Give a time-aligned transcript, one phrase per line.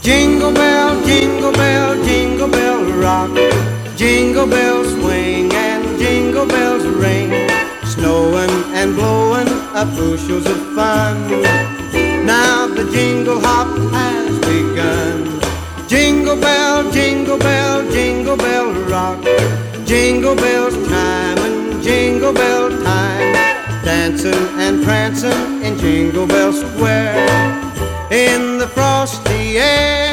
[0.01, 3.31] Jingle bell, jingle bell, jingle bell rock.
[3.95, 7.31] Jingle bells swing and jingle bells ring.
[7.85, 11.72] Snowing and blowing up bushels of fun.
[16.43, 19.23] Bell, jingle bell, jingle bell rock.
[19.85, 23.33] Jingle bells chime and jingle bell time.
[23.83, 27.27] Dancing and prancing in Jingle Bell Square
[28.11, 30.12] in the frosty air.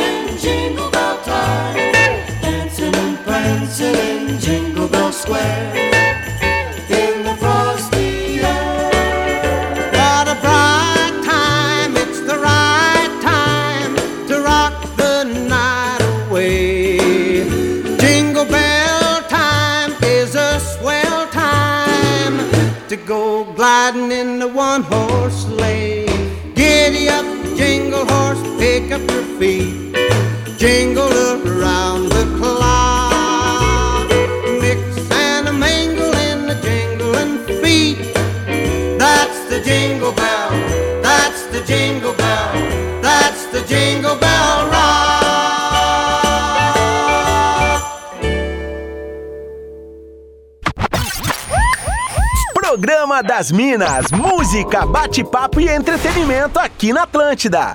[39.61, 40.49] jingle bell.
[41.01, 42.53] That's the jingle bell.
[43.01, 45.21] That's the jingle bell rock.
[52.53, 57.73] Programa das Minas, música, bate-papo e entretenimento aqui na Atlântida.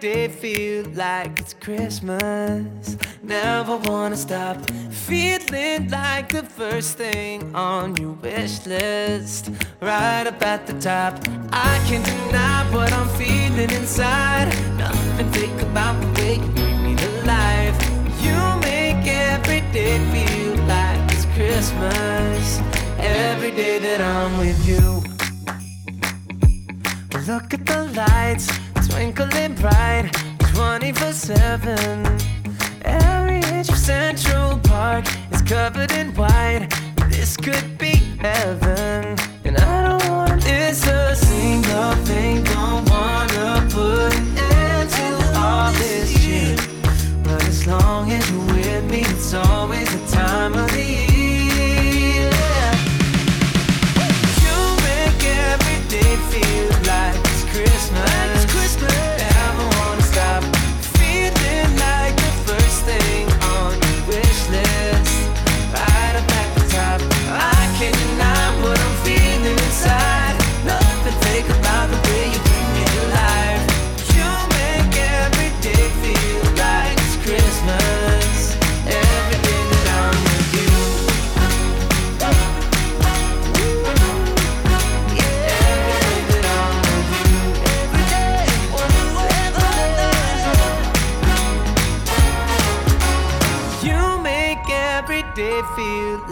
[0.00, 2.96] day feel like it's Christmas.
[3.22, 4.56] Never wanna stop
[4.90, 9.50] feeling like the first thing on your wish list.
[9.82, 11.18] Right up at the top,
[11.52, 14.48] I can't deny what I'm feeling inside.
[14.78, 17.76] Nothing think about the way you bring me to life.
[18.24, 22.60] You make every day feel like it's Christmas.
[22.98, 25.02] Every day that I'm with you.
[27.26, 28.48] Look at the lights
[28.90, 30.10] twinkling bright
[30.54, 32.04] 24 7.
[32.82, 36.68] Every inch of Central Park is covered in white.
[37.08, 42.42] This could be heaven, and I don't want this a single thing.
[42.44, 46.58] Don't wanna put an end to all this shit.
[47.22, 51.09] But as long as you're with me, it's always the time of the year.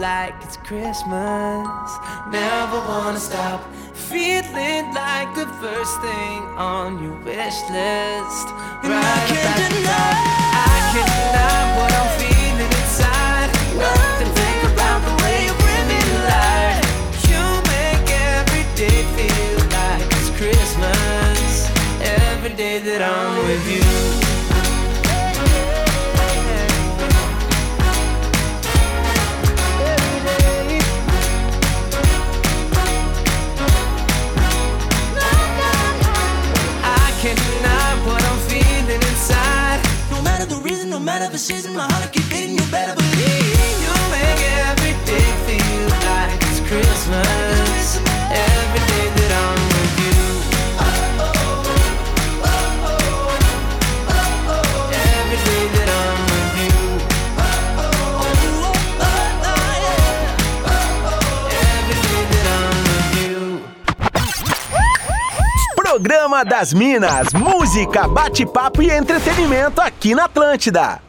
[0.09, 1.89] Like it's Christmas.
[2.31, 3.61] Never wanna stop
[3.93, 6.39] feeling like the first thing
[6.73, 8.47] on your wish list.
[8.83, 10.38] Right I can't deny.
[41.19, 42.55] Matter the season, my heart keep beating.
[42.55, 44.39] You better believe you make
[45.47, 47.99] feel like it's Christmas.
[48.31, 50.19] Every day that I'm with you.
[55.19, 56.77] Every day that I'm with you.
[61.67, 63.41] Every day that I'm with you.
[65.75, 71.08] Programa das Minas, música, bate-papo e entretenimento aqui na Atlântida.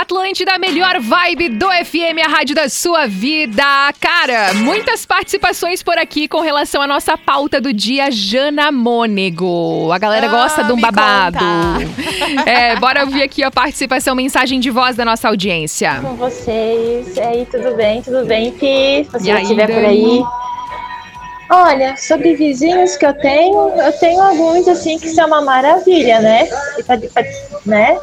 [0.00, 3.62] Atlântida, a melhor vibe do FM, a rádio da sua vida.
[4.00, 9.92] Cara, muitas participações por aqui com relação à nossa pauta do dia, Jana Mônego.
[9.92, 11.38] A galera Ah, gosta de um babado.
[12.46, 16.00] É, bora ouvir aqui a participação, mensagem de voz da nossa audiência.
[16.02, 17.16] com vocês.
[17.16, 18.02] E aí, tudo bem?
[18.02, 19.04] Tudo bem, Pi?
[19.04, 20.22] Se você estiver por aí.
[21.50, 26.48] Olha, sobre vizinhos que eu tenho, eu tenho alguns assim que são uma maravilha, né?
[26.78, 27.22] E pra- pra-
[27.66, 27.96] né?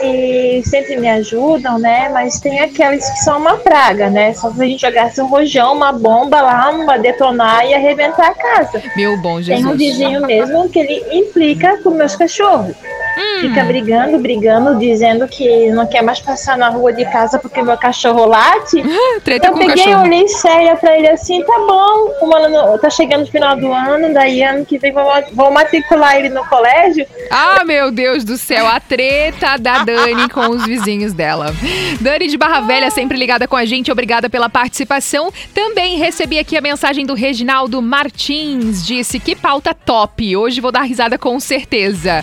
[0.00, 2.08] E sempre me ajudam, né?
[2.08, 4.32] Mas tem aqueles que são uma praga, né?
[4.34, 8.34] Só se a gente jogasse um rojão, uma bomba lá, uma detonar e arrebentar a
[8.34, 8.82] casa.
[8.96, 9.78] Meu bom Tem um Jesus.
[9.78, 12.74] vizinho mesmo que ele implica com meus cachorros.
[13.16, 13.40] Hum.
[13.42, 17.76] Fica brigando, brigando, dizendo que não quer mais passar na rua de casa porque meu
[17.76, 18.82] cachorro late.
[19.24, 20.02] Treta eu peguei, cachorro.
[20.04, 24.12] olhei séria pra ele assim, tá bom, o ano tá chegando o final do ano,
[24.12, 27.06] daí ano que vem vou, vou matricular ele no colégio.
[27.30, 31.54] Ah, meu Deus do céu, a treta da Dani com os vizinhos dela.
[32.00, 35.30] Dani de Barra Velha, sempre ligada com a gente, obrigada pela participação.
[35.54, 40.82] Também recebi aqui a mensagem do Reginaldo Martins, disse que pauta top, hoje vou dar
[40.82, 42.22] risada com certeza.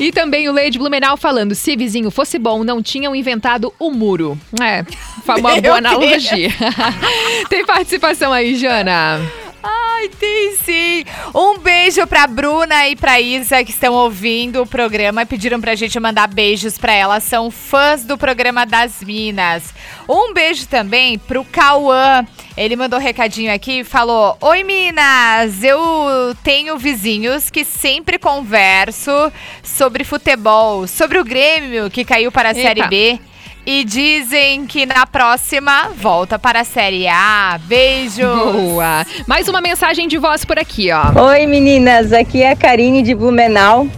[0.00, 4.38] E também o Leide Blumenau falando, se vizinho fosse bom, não tinham inventado o muro.
[4.60, 4.84] É,
[5.24, 6.50] foi uma Meu boa analogia.
[7.48, 9.20] Tem participação aí, Jana?
[9.66, 11.04] Ai, tem sim.
[11.34, 15.24] Um beijo pra Bruna e pra Isa que estão ouvindo o programa.
[15.24, 17.24] Pediram pra gente mandar beijos pra elas.
[17.24, 19.72] São fãs do programa das Minas.
[20.06, 22.26] Um beijo também pro Cauã.
[22.56, 25.62] Ele mandou um recadinho aqui e falou: Oi, Minas!
[25.62, 32.52] Eu tenho vizinhos que sempre converso sobre futebol, sobre o Grêmio que caiu para a
[32.52, 32.68] Eita.
[32.68, 33.18] Série B.
[33.66, 37.58] E dizem que na próxima volta para a Série A.
[37.64, 38.52] Beijos!
[38.52, 39.06] Boa.
[39.26, 41.28] Mais uma mensagem de voz por aqui, ó.
[41.28, 43.88] Oi meninas, aqui é a Karine de Blumenau.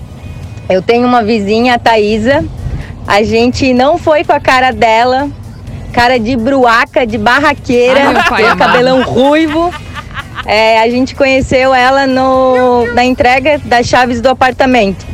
[0.68, 2.44] Eu tenho uma vizinha, a Thaísa.
[3.08, 5.28] A gente não foi com a cara dela,
[5.92, 9.75] cara de bruaca, de barraqueira, Ai, cabelão ruivo.
[10.44, 15.04] É, a gente conheceu ela no, na entrega das chaves do apartamento.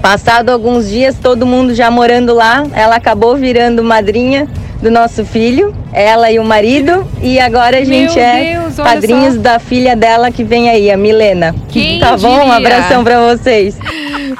[0.00, 4.46] Passado alguns dias, todo mundo já morando lá, ela acabou virando madrinha
[4.80, 9.34] do nosso filho, ela e o marido, e agora a gente Meu é Deus, padrinhos
[9.34, 9.40] só.
[9.40, 11.52] da filha dela que vem aí, a Milena.
[11.68, 12.36] Quem tá bom?
[12.36, 12.56] Um diria?
[12.56, 13.76] abração pra vocês.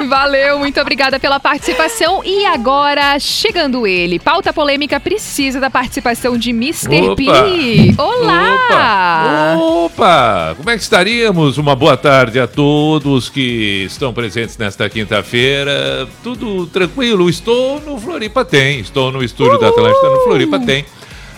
[0.08, 2.22] Valeu, muito obrigada pela participação.
[2.24, 7.10] E agora, chegando ele, pauta polêmica precisa da participação de Mr.
[7.10, 7.16] Opa!
[7.16, 7.94] P.
[7.98, 9.56] Olá!
[9.56, 9.56] Opa!
[9.58, 10.54] Opa!
[10.56, 11.58] Como é que estaríamos?
[11.58, 16.08] Uma boa tarde a todos que estão presentes nesta quinta-feira.
[16.22, 17.28] Tudo tranquilo?
[17.28, 18.80] Estou no Floripa Tem.
[18.80, 20.84] Estou no estúdio da Atlântida no Floripa Tem.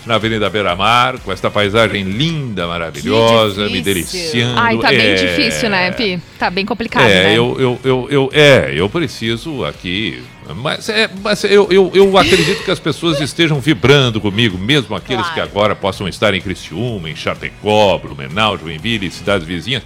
[0.05, 4.59] Na Avenida Beira Mar, com esta paisagem linda, maravilhosa, me deliciando.
[4.59, 6.19] Ai, tá bem É, difícil, né, Pi?
[6.39, 7.37] Tá bem complicado, É, né?
[7.37, 10.23] eu, eu, eu, eu, é, eu preciso aqui.
[10.55, 15.21] Mas, é, mas eu, eu, eu acredito que as pessoas estejam vibrando comigo, mesmo aqueles
[15.21, 15.33] Claro.
[15.35, 19.83] que agora possam estar em Criciúma, em Chapecó, Blumenau, Joinville cidades vizinhas.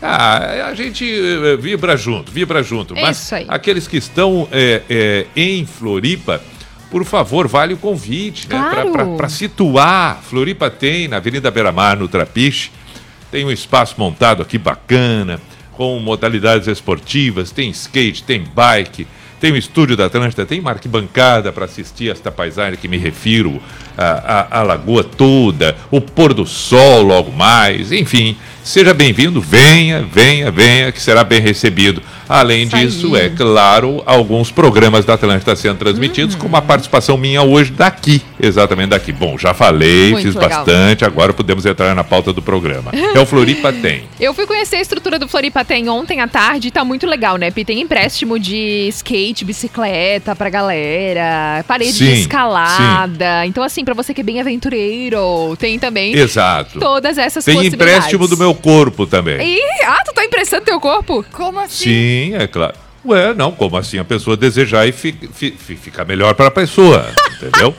[0.00, 2.96] Ah, a gente eh, vibra junto, vibra junto.
[2.96, 3.44] É mas isso aí.
[3.48, 6.40] aqueles que estão eh, eh, em Floripa,
[6.90, 8.56] por favor, vale o convite, né?
[8.58, 9.16] Claro.
[9.16, 10.20] Para situar.
[10.22, 12.70] Floripa tem, na Avenida Beira Mar, no Trapiche,
[13.30, 15.40] tem um espaço montado aqui bacana,
[15.72, 19.06] com modalidades esportivas, tem skate, tem bike,
[19.40, 23.62] tem o estúdio da Atlântida, tem uma arquibancada para assistir esta paisagem que me refiro,
[23.96, 28.36] a, a, a lagoa toda, o pôr do sol logo mais, enfim.
[28.64, 32.02] Seja bem-vindo, venha, venha, venha, que será bem recebido.
[32.28, 32.86] Além Isso aí.
[32.86, 36.40] disso, é claro, alguns programas da Atlântida sendo transmitidos Uhum.
[36.42, 39.12] com uma participação minha hoje daqui, exatamente daqui.
[39.12, 40.50] Bom, já falei, Muito fiz legal.
[40.64, 42.90] bastante, agora podemos entrar na pauta do programa.
[43.14, 44.02] É o Floripa tem.
[44.20, 47.36] Eu fui conhecer a estrutura do Floripa Tem ontem à tarde e tá muito legal,
[47.36, 47.50] né?
[47.50, 47.64] Pi?
[47.64, 53.46] Tem empréstimo de skate, bicicleta pra galera, parede de Sim, escalada.
[53.46, 56.78] Então, assim, pra você que é bem aventureiro, tem também Exato.
[56.78, 57.94] todas essas Tem possibilidades.
[57.96, 59.56] empréstimo do meu corpo também.
[59.56, 61.24] Ih, ah, tu tá emprestando teu corpo?
[61.32, 61.84] Como assim?
[61.84, 62.87] Sim, é claro.
[63.04, 66.50] Ué, não, como assim a pessoa desejar e fi, fi- fi- ficar melhor para a
[66.50, 67.74] pessoa, entendeu?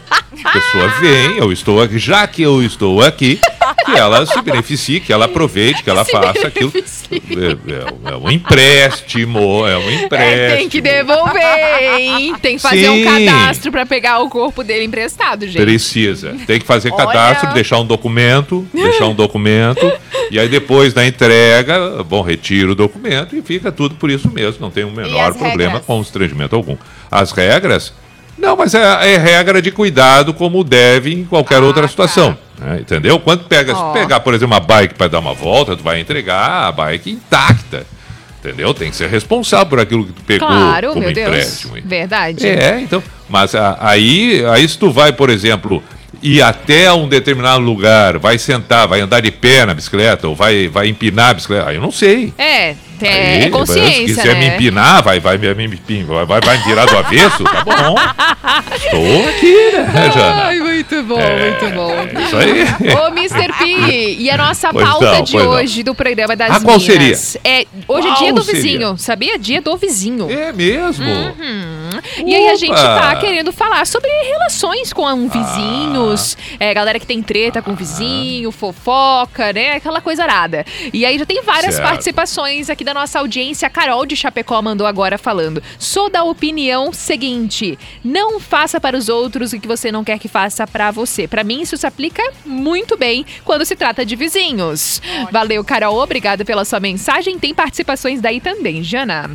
[0.46, 3.40] A pessoa vem, eu estou aqui, já que eu estou aqui,
[3.86, 6.72] que ela se beneficie, que ela aproveite, que ela Se faça aquilo.
[6.76, 10.16] É, é- é um empréstimo, é um empréstimo.
[10.42, 12.36] É, tem que devolver, hein?
[12.42, 13.04] Tem que fazer um Sim.
[13.06, 15.62] cadastro pra pegar o corpo dele emprestado, gente.
[15.62, 16.36] Precisa.
[16.48, 17.06] Tem que fazer Olha.
[17.06, 19.92] cadastro, deixar um documento, deixar um documento,
[20.32, 24.58] e aí depois da entrega, bom, retira o documento e fica tudo por isso mesmo.
[24.62, 25.86] Não tem o menor as problema, regras?
[25.86, 26.76] constrangimento algum.
[27.10, 27.94] As regras?
[28.38, 32.38] Não, mas é, é regra de cuidado, como deve em qualquer outra situação.
[32.58, 33.20] né, entendeu?
[33.20, 36.68] Quando pega, se pegar, por exemplo, uma bike para dar uma volta, tu vai entregar
[36.68, 37.86] a bike intacta.
[38.40, 38.74] Entendeu?
[38.74, 41.28] Tem que ser responsável por aquilo que tu pegou Claro, como meu Deus.
[41.28, 41.74] empréstimo.
[41.84, 42.48] Verdade.
[42.48, 43.04] É, então.
[43.28, 45.84] Mas a- aí, aí se tu vai, por exemplo,
[46.24, 50.70] ir até um determinado lugar, vai sentar, vai andar de pé na bicicleta, ou vai,
[50.70, 52.34] vai empinar a bicicleta, aí eu não sei.
[52.38, 54.56] É, é, Aí, é consciência, Se quiser me né?
[54.56, 57.96] empinar, vai, vai, me- me, me- vai, vai, vai me virar do avesso, tá bom.
[58.76, 60.44] Estou aqui, né, Jana?
[60.46, 61.92] Ai, muito bom, É, muito bom.
[61.94, 62.94] é isso aí.
[62.96, 63.54] Ô, Mr.
[63.58, 65.52] P, e a nossa Pois pauta não, de pois não.
[65.52, 68.62] hoje do programa das Ah, qual Minas é hoje é Qual dia do seria?
[68.62, 69.38] vizinho, sabia?
[69.40, 70.30] Dia do vizinho.
[70.32, 71.06] É mesmo?
[72.26, 76.56] E aí a gente tá querendo falar sobre relações com um vizinhos, Ah.
[76.66, 79.74] é, galera que tem treta com vizinho, fofoca, né?
[79.76, 80.66] Aquela coisa arada.
[80.94, 81.88] E aí já tem várias Certo.
[81.88, 83.68] participações aqui da nossa audiência.
[83.68, 85.62] A Carol de Chapecó mandou agora falando.
[85.78, 90.28] Sou da opinião seguinte: não faça para os outros o que você não quer que
[90.28, 91.28] faça para você.
[91.28, 95.02] Para mim, isso se aplica muito bem quando se trata de vizinhos.
[95.32, 95.98] Valeu, Carol.
[96.00, 97.38] Obrigada pela sua mensagem.
[97.40, 99.30] Tem participações daí também, Jana.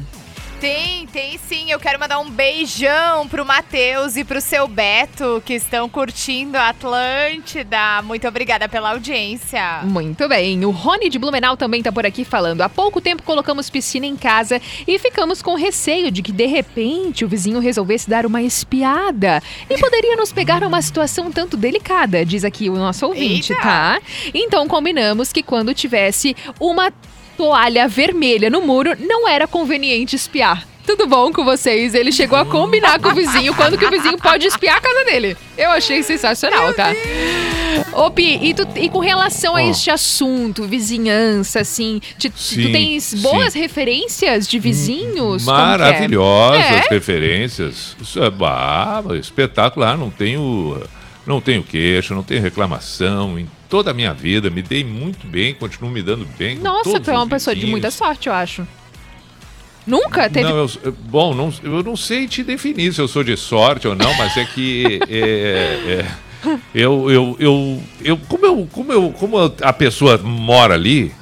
[0.61, 1.71] Tem, tem sim.
[1.71, 6.71] Eu quero mandar um beijão pro Matheus e pro seu Beto, que estão curtindo a
[6.71, 8.01] Atlântida.
[8.03, 9.81] Muito obrigada pela audiência.
[9.85, 10.65] Muito bem.
[10.65, 12.63] O Rony de Blumenau também tá por aqui falando.
[12.63, 17.25] Há pouco tempo colocamos piscina em casa e ficamos com receio de que de repente
[17.25, 22.45] o vizinho resolvesse dar uma espiada e poderia nos pegar numa situação tanto delicada, diz
[22.45, 23.63] aqui o nosso ouvinte, Eita.
[23.63, 24.01] tá?
[24.33, 26.93] Então combinamos que quando tivesse uma
[27.37, 30.67] toalha vermelha no muro, não era conveniente espiar.
[30.87, 31.95] Tudo bom com vocês?
[31.95, 35.05] Ele chegou a combinar com o vizinho quando que o vizinho pode espiar a casa
[35.07, 35.35] dele.
[35.57, 36.91] Eu achei sensacional, tá?
[37.95, 39.71] Ô, Pi, e, tu- e com relação a Ó.
[39.71, 43.61] este assunto, vizinhança, assim, te- tu Sim, tens boas sim.
[43.61, 45.45] referências de vizinhos?
[45.49, 45.51] É?
[45.51, 46.87] Maravilhosas É?
[46.91, 47.97] referências.
[48.01, 49.97] Isso é bah, espetacular.
[49.97, 50.83] Não tenho,
[51.27, 53.39] não tenho queixa, não tenho reclamação.
[53.75, 56.57] Toda a minha vida me dei muito bem, continuo me dando bem.
[56.61, 58.65] Nossa, tu é uma pessoa de muita sorte, eu acho.
[59.85, 60.49] Nunca teve.
[60.49, 63.97] Não, eu, bom, não, eu não sei te definir se eu sou de sorte ou
[63.97, 66.05] não, mas é que é,
[66.47, 71.13] é, eu, eu, eu, eu, como eu, como eu, como a pessoa mora ali,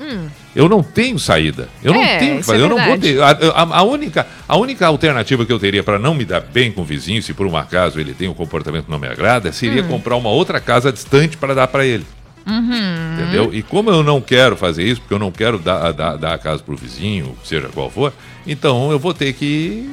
[0.54, 1.70] eu não tenho saída.
[1.82, 2.04] Eu não Hum.
[2.04, 2.64] É, tenho o que isso é fazer.
[2.64, 3.18] eu não vou ter.
[3.22, 6.70] A, a- a única, a única alternativa que eu teria para não me dar bem
[6.70, 9.48] com o vizinho, se por um acaso ele tem um comportamento que não me agrada,
[9.48, 9.52] Hum.
[9.54, 12.04] seria comprar uma outra casa distante para dar para ele.
[12.46, 13.14] Uhum.
[13.20, 13.54] Entendeu?
[13.54, 16.38] E como eu não quero fazer isso, porque eu não quero dar, dar, dar a
[16.38, 18.12] casa pro vizinho, seja qual for,
[18.46, 19.88] então eu vou ter que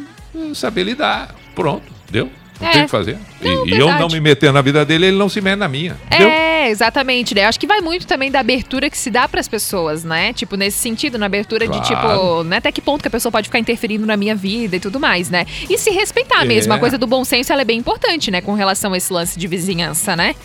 [0.54, 1.36] saber lidar.
[1.56, 2.30] Pronto, deu?
[2.60, 2.72] Não É.
[2.72, 3.18] tem o que fazer.
[3.42, 5.68] E- Não, e, eu não me meter na vida dele, ele não se mete na
[5.70, 5.96] minha.
[6.12, 7.46] É, exatamente, né?
[7.46, 10.34] Acho que vai muito também da abertura que se dá pras pessoas, né?
[10.34, 12.44] Tipo, nesse sentido, na abertura de tipo, Claro.
[12.44, 12.58] né?
[12.58, 15.30] Até que ponto que a pessoa pode ficar interferindo na minha vida e tudo mais,
[15.30, 15.46] né?
[15.70, 16.46] E se respeitar É.
[16.46, 16.74] mesmo.
[16.74, 18.42] A coisa do bom senso ela é bem importante, né?
[18.42, 20.36] Com relação a esse lance de vizinhança, né?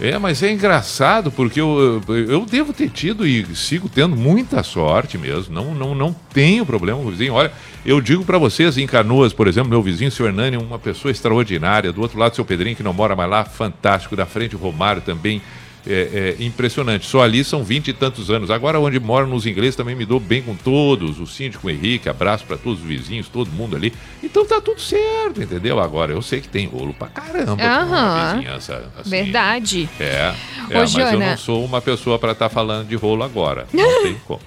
[0.00, 5.18] É, mas é engraçado porque eu, eu, devo ter tido e sigo tendo muita sorte
[5.18, 5.52] mesmo.
[5.52, 7.34] Não, não, não tenho problema com o vizinho.
[7.34, 7.50] Olha,
[7.84, 11.10] eu digo pra vocês, em Canoas, por exemplo, meu vizinho, seu Hernani, é uma pessoa
[11.10, 11.92] extraordinária.
[11.92, 14.14] Do outro lado, seu Pedrinho, que não mora mais lá, fantástico.
[14.14, 15.42] Da frente, o Romário também.
[15.88, 17.06] É, é impressionante.
[17.06, 18.50] Só ali são vinte e tantos anos.
[18.50, 21.18] Agora, onde moram nos ingleses, também me dou bem com todos.
[21.18, 23.92] O síndico o Henrique, abraço pra todos os vizinhos, todo mundo ali.
[24.22, 25.80] Então tá tudo certo, entendeu?
[25.80, 28.34] Agora, eu sei que tem rolo pra caramba Aham.
[28.36, 28.90] vizinhança.
[28.98, 29.10] assim.
[29.10, 29.88] Verdade.
[29.98, 30.34] É,
[30.68, 31.30] Ô, é mas eu Jana.
[31.30, 33.66] não sou uma pessoa para estar falando de rolo agora.
[33.72, 34.40] Não tem como.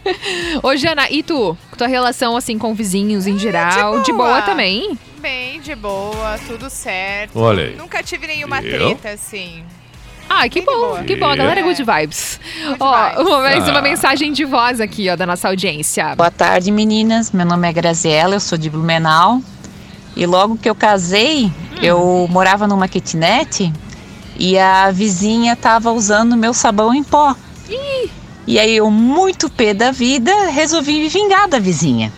[0.62, 1.58] Ô, Jana, e tu?
[1.78, 4.02] Tua relação, assim, com vizinhos em geral?
[4.04, 4.42] De boa, boa.
[4.44, 4.98] também?
[5.20, 7.38] Bem, de boa, tudo certo.
[7.40, 7.76] Olha aí.
[7.76, 8.96] Nunca tive nenhuma Eu?
[8.96, 9.64] treta, assim.
[10.34, 11.28] Ah, que bom, que bom.
[11.28, 12.40] A galera é good vibes.
[12.80, 16.16] Ó, uma, mais uma mensagem de voz aqui, ó, da nossa audiência.
[16.16, 17.32] Boa tarde, meninas.
[17.34, 19.42] Meu nome é Graziela, eu sou de Blumenau.
[20.16, 23.74] E logo que eu casei, eu morava numa kitnet
[24.40, 27.36] e a vizinha estava usando meu sabão em pó.
[28.48, 32.12] E aí eu, muito pé da vida, resolvi me vingar da vizinha.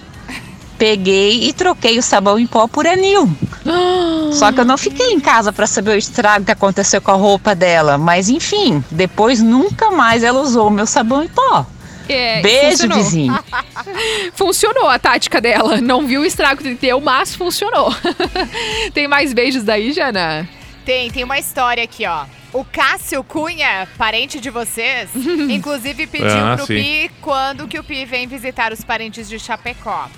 [0.83, 3.29] Peguei e troquei o sabão em pó por anil.
[4.33, 7.13] Só que eu não fiquei em casa para saber o estrago que aconteceu com a
[7.13, 7.97] roupa dela.
[7.97, 11.65] Mas enfim, depois nunca mais ela usou o meu sabão em pó.
[12.09, 12.97] É, Beijo, funcionou.
[12.97, 13.39] vizinho.
[14.35, 15.79] Funcionou a tática dela.
[15.79, 17.95] Não viu o estrago que deu, mas funcionou.
[18.93, 20.49] Tem mais beijos daí, Jana?
[20.83, 22.25] Tem, tem uma história aqui, ó.
[22.51, 25.09] O Cássio Cunha, parente de vocês,
[25.49, 26.75] inclusive pediu Ah, pro sim.
[26.75, 30.09] Pi quando que o Pi vem visitar os parentes de Chapecó.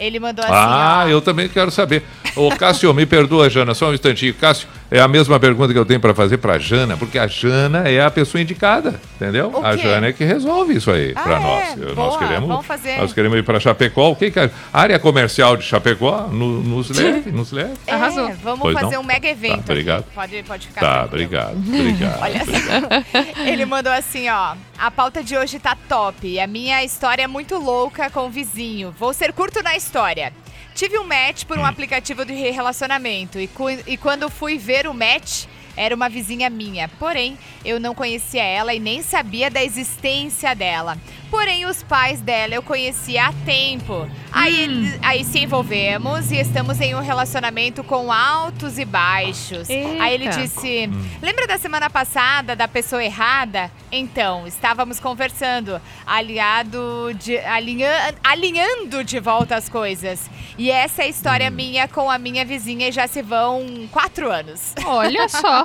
[0.00, 1.08] Ele mandou assim, Ah, ó.
[1.08, 2.02] eu também quero saber.
[2.36, 4.34] Ô, Cássio, me perdoa, Jana, só um instantinho.
[4.34, 7.88] Cássio, é a mesma pergunta que eu tenho para fazer para Jana, porque a Jana
[7.88, 9.52] é a pessoa indicada, entendeu?
[9.64, 9.76] A?
[9.76, 11.40] Jana é que resolve isso aí Ah, para é?
[11.40, 11.74] nós.
[11.94, 12.66] Boa, nós queremos,
[12.98, 14.10] nós queremos ir para Chapecó.
[14.10, 17.72] O que, que a área comercial de Chapecó no- nos leve, nos leve?
[17.86, 17.96] É,
[18.42, 19.02] vamos Pois fazer não?
[19.02, 19.56] um mega evento.
[19.56, 20.04] Tá, obrigado.
[20.14, 20.80] Pode, pode ficar.
[20.80, 22.20] Tá, obrigado, obrigado.
[22.22, 23.42] Olha só.
[23.44, 24.54] Ele mandou assim, ó.
[24.78, 26.38] A pauta de hoje tá top.
[26.40, 28.94] A minha história é muito louca com o vizinho.
[28.98, 30.32] Vou ser curto na história.
[30.80, 33.38] Tive um match por um aplicativo de relacionamento.
[33.38, 33.50] E,
[33.86, 35.44] e quando fui ver o match,
[35.80, 36.88] era uma vizinha minha.
[36.98, 40.98] Porém, eu não conhecia ela e nem sabia da existência dela.
[41.30, 44.06] Porém, os pais dela eu conhecia há tempo.
[44.32, 49.70] Aí, ele- aí se envolvemos e estamos em um relacionamento com altos e baixos.
[49.70, 50.36] Aí ele Eita.
[50.40, 50.90] disse:
[51.22, 53.70] Lembra da semana passada da pessoa errada?
[53.92, 60.28] Então, estávamos conversando, aliado de, alinha- alinhando de volta as coisas.
[60.58, 64.30] E essa é a história minha com a minha vizinha e já se vão quatro
[64.30, 64.74] anos.
[64.84, 65.64] Olha só.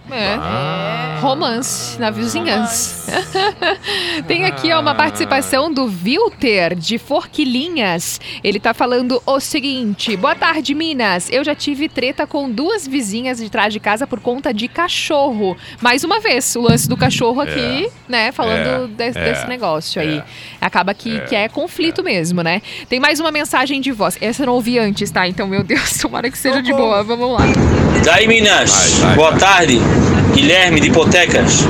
[0.11, 0.35] É.
[0.39, 1.17] Ah.
[1.21, 3.11] Romance na vizinhança.
[4.27, 8.19] Tem aqui ó, uma participação do Wilter, de Forquilinhas.
[8.43, 11.29] Ele tá falando o seguinte: Boa tarde, Minas.
[11.31, 15.55] Eu já tive treta com duas vizinhas de trás de casa por conta de cachorro.
[15.81, 18.31] Mais uma vez, o lance do cachorro aqui, né?
[18.31, 20.17] Falando É, des- é, desse negócio aí.
[20.17, 20.23] é.
[20.59, 22.61] Acaba que é, que é conflito mesmo, né?
[22.89, 24.17] Tem mais uma mensagem de voz.
[24.19, 25.27] Essa eu não ouvi antes, tá?
[25.27, 27.03] Então, meu Deus, tomara que seja de boa.
[27.03, 27.45] Vamos lá.
[28.03, 29.79] Daí Minas, boa tarde,
[30.33, 31.65] Guilherme de Hipotecas.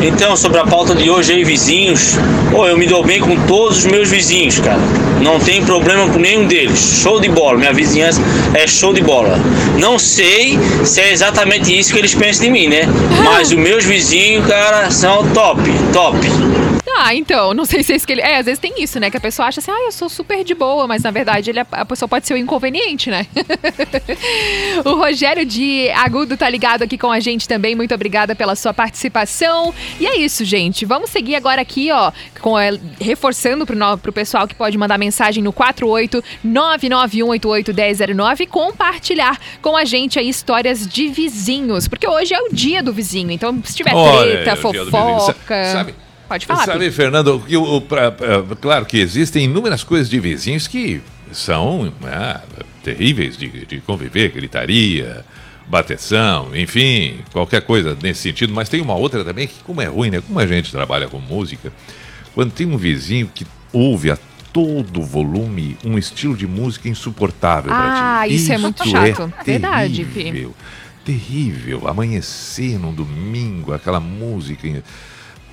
[0.00, 2.16] Então, sobre a pauta de hoje aí, vizinhos,
[2.52, 4.78] pô, eu me dou bem com todos os meus vizinhos, cara.
[5.20, 7.00] Não tem problema com nenhum deles.
[7.02, 8.22] Show de bola, minha vizinhança
[8.54, 9.40] é show de bola.
[9.76, 12.82] Não sei se é exatamente isso que eles pensam de mim, né?
[13.24, 16.18] Mas os meus vizinhos, cara, são top, top.
[17.00, 18.22] Ah, então, não sei se é isso que ele.
[18.22, 19.08] É, às vezes tem isso, né?
[19.10, 21.60] Que a pessoa acha assim, ah, eu sou super de boa, mas na verdade ele,
[21.60, 23.24] é- a pessoa pode ser o inconveniente, né?
[24.84, 27.76] o Rogério de Agudo tá ligado aqui com a gente também.
[27.76, 29.72] Muito obrigada pela sua participação.
[30.00, 30.84] E é isso, gente.
[30.84, 34.98] Vamos seguir agora aqui, ó, com a- reforçando pro, no- pro pessoal que pode mandar
[34.98, 41.86] mensagem no 48991881009 e compartilhar com a gente aí histórias de vizinhos.
[41.88, 43.30] Porque hoje é o dia do vizinho.
[43.30, 45.64] Então, se tiver Olha, treta, é fofoca.
[45.72, 45.94] sabe-
[46.28, 46.90] Pode falar, Sabe.
[46.90, 47.42] Fernando,
[47.88, 51.00] pra- pra- claro que existem inúmeras coisas de vizinhos que
[51.32, 52.40] são né,
[52.84, 55.24] terríveis de, de conviver, gritaria,
[55.66, 58.52] bateção, enfim, qualquer coisa nesse sentido.
[58.52, 60.20] Mas tem uma outra também que, como é ruim, né?
[60.20, 61.72] Como a gente trabalha com música,
[62.34, 64.18] quando tem um vizinho que ouve a
[64.52, 68.34] todo volume um estilo de música insuportável pra Ah, ti.
[68.34, 69.32] isso é muito chato.
[69.40, 70.12] É Verdade, Pi.
[70.24, 70.54] terrível,
[71.04, 71.88] terrível.
[71.88, 74.82] Amanhecer num domingo, aquela música.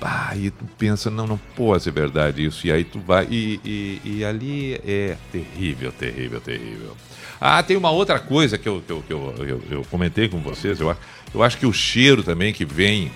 [0.00, 2.66] Ah, e tu pensa, não, não pode ser verdade isso.
[2.66, 3.26] E aí tu vai.
[3.30, 6.96] E, e, e ali é terrível, terrível, terrível.
[7.40, 10.38] Ah, tem uma outra coisa que eu, que eu, que eu, eu- eu comentei com
[10.40, 10.78] vocês.
[10.80, 11.00] Eu, acho-
[11.34, 13.10] eu acho que o cheiro também que vem,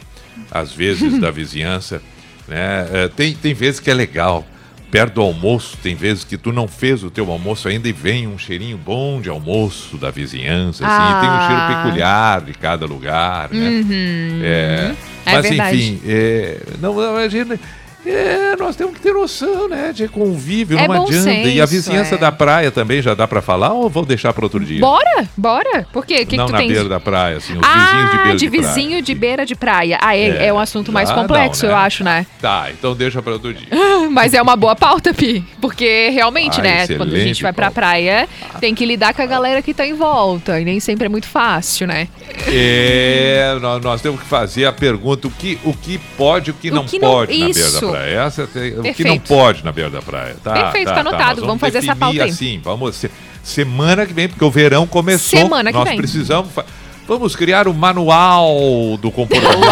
[0.51, 2.03] às vezes, da vizinhança,
[2.49, 2.89] né?
[3.05, 4.47] é, tem, tem vezes que é legal.
[4.91, 8.27] Perto do almoço, tem vezes que tu não fez o teu almoço ainda e vem
[8.27, 11.83] um cheirinho bom de almoço da vizinhança, assim, tem um cheiro Ah.
[11.85, 13.69] peculiar de cada lugar, né?
[13.69, 14.41] Uhum.
[14.43, 14.95] É,
[15.27, 15.77] É mas verdade.
[15.77, 17.61] enfim, é, não, não, a gente,
[18.07, 19.93] é, nós temos que ter noção, né?
[19.95, 21.31] De convívio, É não adianta.
[21.31, 22.19] e a senso, vizinhança é.
[22.19, 24.81] da praia também já dá pra falar ou vou deixar para outro dia?
[24.81, 25.87] Bora, bora.
[25.93, 26.23] Por quê?
[26.23, 26.73] O que, não que tu na tens?
[26.73, 28.67] beira da praia, assim, os ah, vizinhos de beira de, de praia.
[28.75, 29.99] vizinho de beira de praia.
[30.01, 30.47] Ah, é, É.
[30.47, 31.79] é um assunto mais Ah, complexo, não, né?
[31.79, 32.27] eu acho, né?
[32.41, 33.69] Tá, então deixa para outro dia.
[34.11, 35.45] Mas é uma boa pauta, Pi.
[35.61, 36.87] Porque realmente, Ah, né?
[36.89, 38.29] Quando a gente vai pra praia,
[38.61, 40.59] tem que lidar com a galera que tá em volta.
[40.61, 42.09] E nem sempre é muito fácil, né?
[42.47, 46.55] É, nós, nós temos que fazer a pergunta: o que, o que pode e o
[46.55, 47.90] que O não que não- pode na beira da isso.
[47.91, 48.21] Praia?
[48.27, 50.37] Essa tem- o que não pode na beira da praia.
[50.43, 51.41] Tá, Perfeito, tá, tá anotado.
[51.41, 52.31] nós Vamos fazer essa pauta aí.
[52.31, 52.97] assim, vamos.
[52.97, 53.11] se-
[53.43, 55.39] semana que vem, porque o verão começou.
[55.39, 55.97] Semana que nós vem.
[55.97, 56.65] precisamos fa-
[57.09, 59.67] Vamos criar o manual do comportamento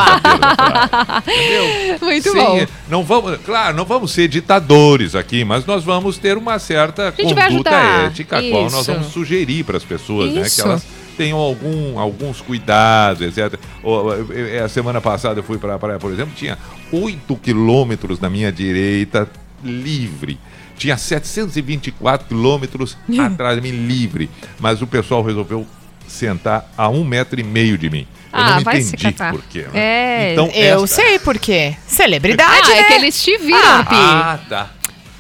[1.27, 1.99] Entendeu?
[2.03, 2.67] Muito Sim, bom.
[2.89, 7.71] Não vamos, claro, não vamos ser ditadores aqui, mas nós vamos ter uma certa conduta
[8.07, 8.93] ética, a qual nós Isso.
[8.93, 10.63] vamos sugerir para as pessoas, né, que Isso.
[10.63, 10.85] elas
[11.17, 13.59] tenham algum, alguns cuidados, etc.
[13.83, 16.57] Ó, eh, A semana passada eu fui para a praia, por exemplo, tinha
[16.93, 19.29] 8 quilômetros na minha direita
[19.65, 20.39] livre.
[20.77, 24.31] Tinha 724 quilômetros atrás de mim livre.
[24.61, 25.67] Mas o pessoal resolveu
[26.07, 28.07] sentar a um metro e meio de mim.
[28.33, 29.33] Eu Ah, não vai se entendi catar.
[29.33, 29.67] por quê.
[29.73, 29.81] né?
[29.81, 30.33] É.
[30.33, 31.75] Então, Eu esta- sei por quê.
[31.87, 32.85] Celebridade, Ah, é né?
[32.89, 33.95] que eles te viram, Ah, Pi.
[33.97, 34.71] Ah, tá.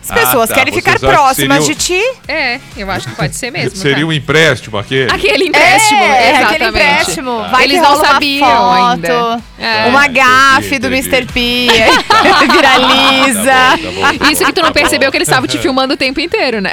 [0.09, 0.55] As pessoas Ah, tá.
[0.55, 2.03] querem Vocês ficar próximas seria de ti.
[2.27, 3.77] É, eu acho que pode ser mesmo.
[3.77, 4.07] Seria tá?
[4.07, 5.13] um empréstimo aquele?
[5.13, 6.45] Aquele empréstimo, É, exatamente.
[6.55, 7.43] aquele empréstimo.
[7.51, 9.41] Vai Eles não rola uma sabiam foto, ainda.
[9.59, 9.87] É.
[9.89, 11.09] Uma gafe entendi, do entendi.
[11.09, 11.27] Mr.
[11.33, 11.69] P.
[12.53, 13.45] Viraliza.
[13.53, 14.31] Tá bom, tá bom.
[14.31, 16.73] Isso que tu não percebeu que eles estavam te filmando o tempo inteiro, né?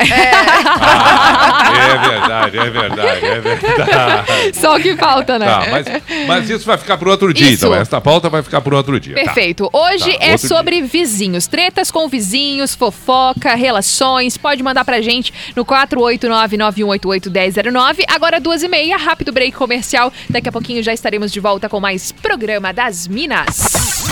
[0.78, 4.60] Ah, é verdade, é verdade, é verdade.
[4.60, 5.46] Só o que falta, né?
[5.46, 5.86] Tá, mas,
[6.28, 7.66] mas isso vai ficar para outro dia, Isso.
[7.66, 7.76] então.
[7.76, 9.16] Esta pauta vai ficar para outro dia.
[9.16, 9.22] tá?
[9.24, 9.70] Perfeito.
[9.74, 12.76] Hoje Tá, é sobre vizinhos, tretas com vizinhos,
[13.26, 14.38] fofoca, relações.
[14.38, 18.04] Pode mandar pra gente no 489-9188-1009.
[18.08, 20.14] Agora duas e meia, rápido break comercial.
[20.30, 24.04] Daqui a pouquinho já estaremos de volta com mais programa das Minas.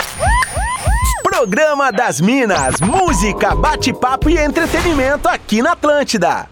[1.23, 6.47] Programa das Minas, música, bate-papo e entretenimento aqui na Atlântida.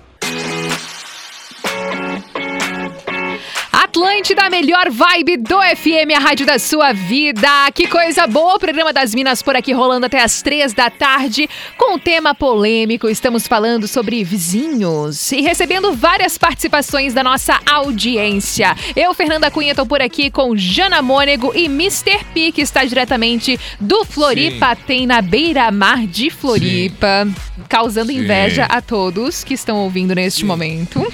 [4.01, 7.47] Atlântida, a melhor vibe do FM, a rádio da sua vida.
[7.71, 11.47] Que coisa boa, o programa das Minas por aqui rolando até as três da tarde
[11.77, 13.07] com um tema polêmico.
[13.07, 18.75] Estamos falando sobre vizinhos e recebendo várias participações da nossa audiência.
[18.95, 22.25] Eu, Fernanda Cunha, tô por aqui com Jana Mônego e Mr.
[22.33, 27.27] P, que está diretamente do Floripa, tem na beira-mar de Floripa,
[27.69, 28.17] causando Sim.
[28.17, 31.05] inveja a todos que estão ouvindo neste momento.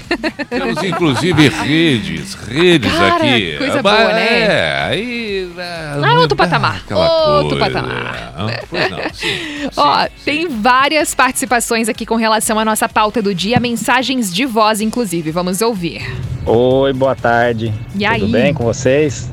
[0.48, 3.56] Temos inclusive redes, redes Cara, aqui.
[3.58, 4.40] coisa Mas, boa, né?
[4.42, 5.50] É, aí.
[5.58, 6.82] Ah, outro patamar.
[6.84, 7.74] aquela Outro coisa.
[7.74, 8.34] patamar.
[8.36, 9.68] Ah, Pois não, sim.
[9.76, 14.80] Ó, tem várias participações aqui com relação à nossa pauta do dia, mensagens de voz,
[14.80, 15.30] inclusive.
[15.30, 16.02] Vamos ouvir.
[16.46, 17.72] Oi, boa tarde.
[17.94, 18.20] E aí?
[18.20, 19.30] Tudo bem com vocês?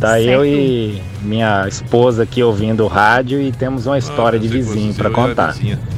[0.00, 0.28] Tá Certo.
[0.28, 5.08] eu e minha esposa aqui ouvindo o rádio e temos uma história de vizinho para
[5.08, 5.54] contar.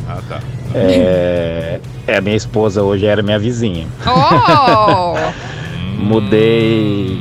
[0.09, 0.40] Ah, tá.
[0.74, 3.87] É, é, minha esposa hoje era minha vizinha.
[4.06, 5.16] Oh!
[5.98, 7.16] Mudei,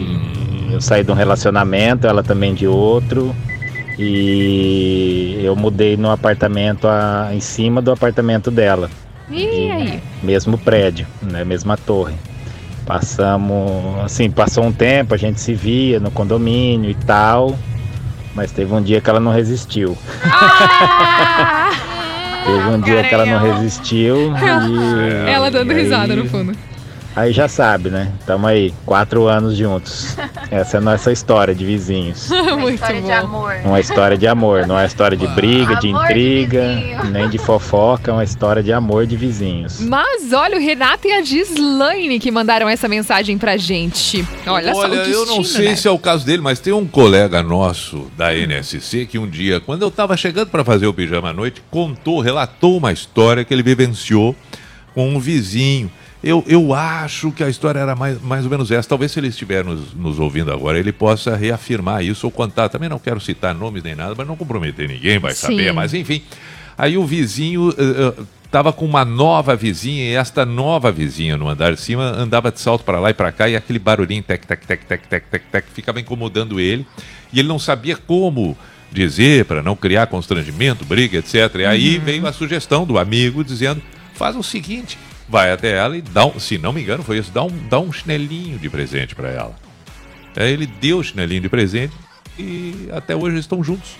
[0.71, 3.35] eu saí de um relacionamento, ela também de outro.
[3.97, 8.89] E eu mudei no apartamento a- em cima do apartamento dela.
[9.29, 9.99] E aí?
[10.21, 12.13] mesmo prédio, né, mesma torre.
[12.85, 17.57] Passamos, assim, passou um tempo, a gente se via no condomínio e tal,
[18.35, 19.97] mas teve um dia que ela não resistiu.
[22.45, 26.55] teve um dia que ela não resistiu e Ela dando e aí- risada no fundo.
[27.15, 28.11] Aí já sabe, né?
[28.25, 30.17] Tamo aí, quatro anos juntos.
[30.51, 32.29] Essa é a nossa história de vizinhos.
[32.59, 33.47] Muito bom.
[33.63, 38.11] Uma história de amor, não é uma história de briga, de intriga, nem de fofoca,
[38.11, 39.79] é uma história de amor de vizinhos.
[39.79, 44.27] Mas olha, o Renato e a Gislaine que mandaram essa mensagem pra gente.
[44.45, 45.75] Olha, só o Olha, eu não sei né?
[45.77, 49.61] se é o caso dele, mas tem um colega nosso da NSC que um dia,
[49.61, 53.53] quando eu estava chegando para fazer o pijama à noite, contou, relatou uma história que
[53.53, 54.35] ele vivenciou
[54.93, 55.89] com um vizinho.
[56.27, 58.89] Eu, eu acho que a história era mais, mais ou menos essa.
[58.89, 62.67] Talvez se ele estiver nos, nos ouvindo agora, ele possa reafirmar isso ou contar.
[62.67, 65.41] Também não quero citar nomes nem nada, mas não comprometer ninguém, vai Sim.
[65.41, 65.71] saber.
[65.71, 66.23] Mas enfim,
[66.75, 67.71] aí o vizinho
[68.43, 72.59] estava com uma nova vizinha e esta nova vizinha no andar de cima andava de
[72.59, 75.43] salto para lá e para cá e aquele barulhinho tec, tec, tec, tec, tec, tec,
[75.51, 76.87] tec, ficava incomodando ele
[77.31, 78.57] e ele não sabia como
[78.91, 81.53] dizer para não criar constrangimento, briga, etc.
[81.59, 82.03] E aí Uhum.
[82.03, 83.79] veio a sugestão do amigo dizendo:
[84.13, 87.31] faz o seguinte, vai até ela e dá um, se não me engano foi isso,
[87.31, 89.55] dá um, dá um chinelinho de presente para ela.
[90.35, 91.93] Aí ele deu o chinelinho de presente
[92.37, 93.91] e até hoje eles estão juntos.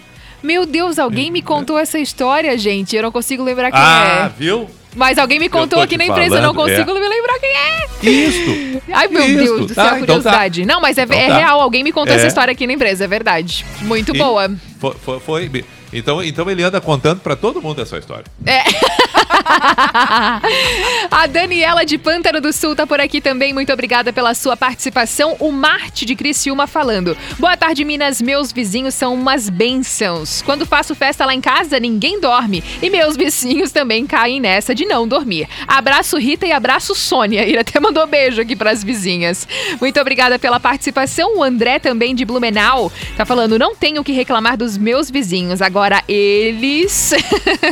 [0.43, 2.95] Meu Deus, alguém me contou essa história, gente.
[2.95, 4.39] Eu não consigo lembrar quem Ah, é.
[4.43, 4.69] viu?
[4.95, 6.99] Mas alguém me contou aqui na empresa, eu não falando, consigo é.
[7.01, 7.85] me lembrar quem é.
[8.09, 8.81] Isso!
[8.93, 9.37] Ai, meu Isso.
[9.37, 9.99] Deus do céu, Tá, então tá.
[10.05, 10.65] curiosidade.
[10.65, 11.37] Não, mas é, Então é tá.
[11.37, 12.17] real, alguém me contou É.
[12.17, 13.65] essa história aqui na empresa, é verdade.
[13.81, 14.49] Muito E boa.
[14.79, 18.25] Foi, foi- foi- então, então ele anda contando para todo mundo essa história.
[18.45, 18.63] É.
[21.09, 23.53] A Daniela de Pântano do Sul tá por aqui também.
[23.53, 25.37] Muito obrigada pela sua participação.
[25.39, 27.15] O Marte de Criciúma falando.
[27.39, 28.21] Boa tarde, Minas.
[28.21, 30.41] Meus vizinhos são umas bênçãos.
[30.41, 32.61] Quando faço festa lá em casa, ninguém dorme.
[32.81, 35.47] E meus vizinhos também caem nessa de não dormir.
[35.67, 37.43] Abraço Rita e abraço Sônia.
[37.43, 39.47] Ele até mandou beijo aqui pras vizinhas.
[39.79, 41.37] Muito obrigada pela participação.
[41.37, 45.61] O André também de Blumenau tá falando: não tenho o que reclamar dos meus vizinhos.
[45.61, 47.13] Agora eles.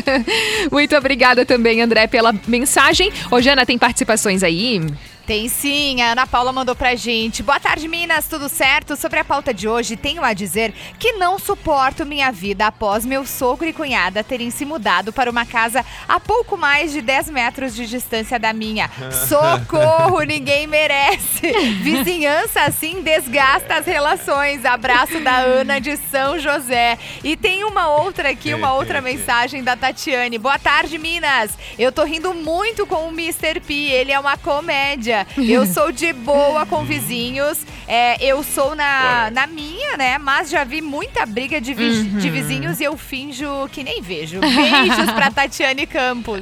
[0.71, 3.12] Muito obrigada também, André, pela mensagem.
[3.32, 4.82] Ô, Jana, tem participações aí?
[5.25, 7.41] Tem sim, a Ana Paula mandou pra gente.
[7.41, 8.97] Boa tarde, Minas, tudo certo?
[8.97, 13.25] Sobre a pauta de hoje, tenho a dizer que não suporto minha vida após meu
[13.25, 17.73] sogro e cunhada terem se mudado para uma casa a pouco mais de 10 metros
[17.73, 18.91] de distância da minha.
[19.29, 21.53] Socorro, ninguém merece.
[21.81, 24.65] Vizinhança assim desgasta as relações.
[24.65, 26.99] Abraço da Ana de São José.
[27.23, 30.38] E tem uma outra aqui, uma outra mensagem da Tatiane.
[30.38, 31.51] Boa tarde, Minas.
[31.79, 33.62] Eu tô rindo muito com o Mr.
[33.62, 33.73] P.
[33.73, 35.12] Ele é uma comédia.
[35.38, 37.60] Eu sou de boa com vizinhos.
[37.88, 40.17] É, eu sou na, na minha, né?
[40.17, 42.17] Mas já vi muita briga de, vi- Uhum.
[42.17, 44.39] de vizinhos e eu finjo que nem vejo.
[44.39, 46.41] Beijos pra Tatiane Campos.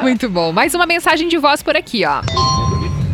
[0.00, 0.52] Muito bom.
[0.52, 2.20] Mais uma mensagem de voz por aqui, ó.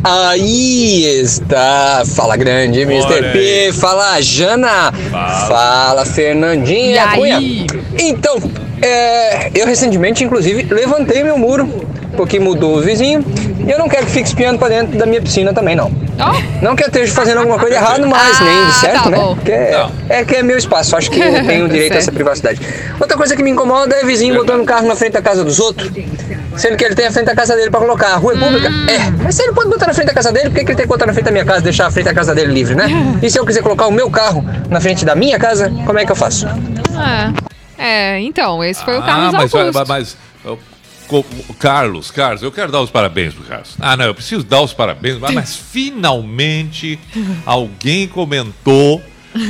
[0.07, 3.31] Aí está, fala grande, Mr.
[3.33, 4.91] P, fala Jana,
[5.47, 7.15] fala, Fernandinha E aí?
[7.17, 7.39] Cunha.
[7.99, 8.35] Então,
[8.83, 11.67] é, eu recentemente, inclusive, levantei meu muro,
[12.15, 13.23] porque mudou o vizinho,
[13.65, 15.91] e eu não quero que fique espiando pra dentro da minha piscina também, não.
[16.61, 19.17] Não que eu esteja fazendo alguma coisa errada, mas nem de certo, tá né?
[19.17, 19.35] bom.
[19.35, 22.59] Porque é, é que é meu espaço, acho que eu tenho direito a essa privacidade.
[22.99, 25.59] Outra coisa que me incomoda é vizinho botando o carro na frente da casa dos
[25.59, 25.91] outros,
[26.55, 28.13] sendo que ele tem a frente da casa dele pra colocar.
[28.13, 28.67] A rua é pública?
[28.89, 30.77] É, mas se ele pode botar na frente da casa dele, por que, que ele
[30.77, 32.75] tem que botar na frente da minha casa, deixar a frente da casa dele livre,
[32.75, 32.87] né?
[33.21, 36.05] E se eu quiser colocar o meu carro na frente da minha casa, como é
[36.05, 36.47] que eu faço?
[37.77, 39.73] É, então, esse foi o Ah, Carlos mas, Augusto.
[39.79, 40.57] mas, mas, co-
[41.59, 43.75] Carlos, Carlos, eu quero dar os parabéns pro Carlos.
[43.79, 46.99] Ah, não, eu preciso dar os parabéns, mas, mas finalmente
[47.45, 49.01] alguém comentou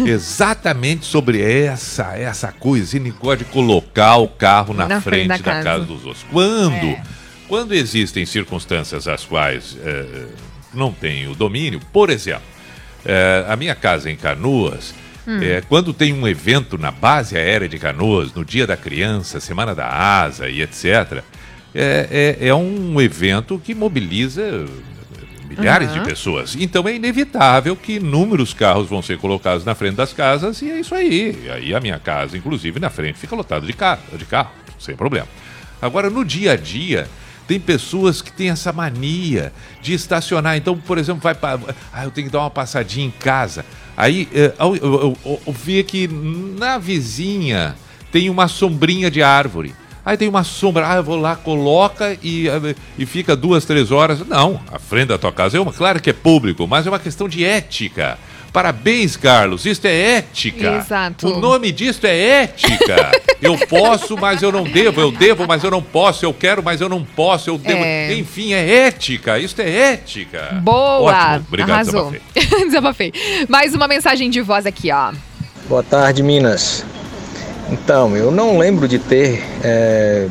[0.05, 5.51] exatamente sobre essa essa coisa, negócio de colocar o carro na, Na frente frente, da
[5.51, 5.63] casa.
[5.63, 6.25] casa dos outros.
[6.31, 6.97] Quando,
[7.47, 10.27] quando existem circunstâncias as quais eh,
[10.73, 12.43] não tem o domínio, por exemplo,
[13.05, 14.93] eh, a minha casa em Canoas,
[15.27, 15.39] Hum.
[15.41, 19.73] é, quando tem um evento na base aérea de Canoas, no Dia da Criança, Semana
[19.73, 21.23] da Asa e etc.,
[21.75, 24.65] é, é, é um evento que mobiliza
[25.49, 25.99] milhares Aham.
[25.99, 26.55] de pessoas.
[26.57, 30.79] Então é inevitável que inúmeros carros vão ser colocados na frente das casas e é
[30.79, 31.37] isso aí.
[31.43, 34.95] E aí a minha casa, inclusive, na frente fica lotada de carro, de carro, sem
[34.95, 35.27] problema.
[35.81, 37.07] Agora, no dia a dia,
[37.47, 40.57] tem pessoas que têm essa mania de estacionar.
[40.57, 41.59] Então, por exemplo, vai para.
[41.93, 43.65] Ah, eu tenho que dar uma passadinha em casa.
[43.95, 47.75] Aí eh, eu, eu, eu, eu vi que na vizinha
[48.11, 49.75] tem uma sombrinha de árvore.
[50.05, 52.45] Aí tem uma sombra, ah, eu vou lá, coloca e,
[52.97, 54.19] e fica duas, três horas.
[54.27, 56.99] Não, a frente da tua casa é uma, claro que é público, mas é uma
[56.99, 58.17] questão de ética.
[58.55, 60.77] Parabéns, Carlos, isto é ética.
[60.77, 61.27] Exato.
[61.27, 63.11] O nome disto é ética.
[63.41, 65.01] Eu posso, mas eu não devo.
[65.01, 66.25] Eu devo, mas eu não posso.
[66.25, 67.49] Eu quero, mas eu não posso.
[67.49, 67.83] Eu devo.
[67.83, 68.15] É.
[68.15, 69.37] Enfim, é ética.
[69.37, 70.57] Isto é ética.
[70.63, 71.11] Boa!
[71.11, 71.45] Ótimo.
[71.49, 72.11] Obrigado, Arrasou.
[72.11, 72.65] Desabafei.
[72.65, 73.13] Desabafei.
[73.49, 75.11] Mais uma mensagem de voz aqui, ó.
[75.67, 76.83] Boa tarde, Minas.
[77.71, 80.27] Então, eu não lembro de ter é,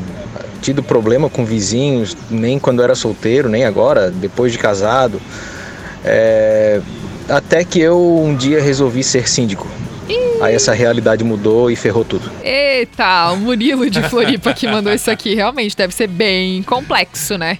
[0.61, 5.21] tido problema com vizinhos, nem quando era solteiro, nem agora, depois de casado.
[6.05, 6.81] É,
[7.29, 9.67] até que eu um dia resolvi ser síndico.
[10.41, 12.31] Aí essa realidade mudou e ferrou tudo.
[12.43, 15.35] Eita, o Murilo de Floripa que mandou isso aqui.
[15.35, 17.59] Realmente deve ser bem complexo, né?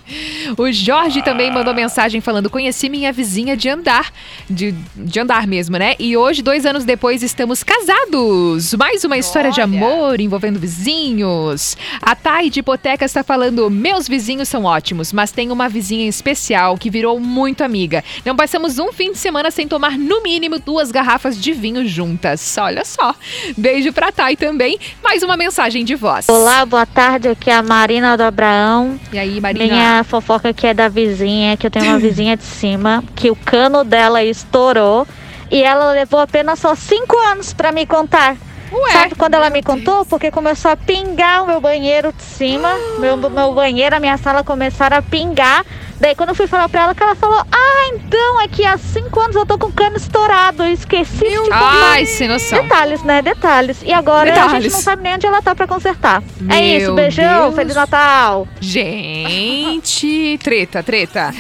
[0.59, 4.13] O Jorge também mandou mensagem falando: conheci minha vizinha de andar,
[4.49, 5.95] de, de andar mesmo, né?
[5.99, 8.75] E hoje, dois anos depois, estamos casados.
[8.75, 11.77] Mais uma história de amor envolvendo vizinhos.
[12.03, 16.77] A Thay de Hipoteca está falando: meus vizinhos são ótimos, mas tem uma vizinha especial
[16.77, 18.05] que virou muito amiga.
[18.25, 22.34] Não passamos um fim de semana sem tomar no mínimo duas garrafas de vinho juntas.
[22.59, 23.15] Olha só.
[23.57, 24.79] Beijo pra Thay também.
[25.03, 26.29] Mais uma mensagem de voz.
[26.29, 27.29] Olá, boa tarde.
[27.29, 28.99] Aqui é a Marina do Abraão.
[29.13, 29.65] E aí, Marina?
[29.65, 33.37] Minha fofoca aqui é da vizinha, que eu tenho uma vizinha de cima, que o
[33.37, 35.07] cano dela estourou
[35.51, 38.37] e ela levou apenas só cinco anos pra me contar.
[38.93, 40.05] Sabe quando ela me contou?
[40.05, 42.69] Porque começou a pingar o meu banheiro de cima,
[42.99, 45.65] meu, meu banheiro, a minha sala começaram a pingar.
[46.01, 48.77] Daí quando eu fui falar pra ela, que ela falou, ah, então é que há
[48.77, 51.93] cinco anos eu tô com o cano estourado, eu esqueci de te contar.
[51.93, 52.63] Ai, sem noção.
[52.63, 53.23] Detalhes, né?
[53.23, 53.83] Detalhes.
[53.83, 54.63] E agora a Detalhes.
[54.65, 56.23] gente não sabe nem onde ela tá pra consertar.
[56.51, 57.55] é Meu isso, beijão, Deus.
[57.55, 58.47] Feliz Natal.
[58.61, 61.33] Gente, treta, treta.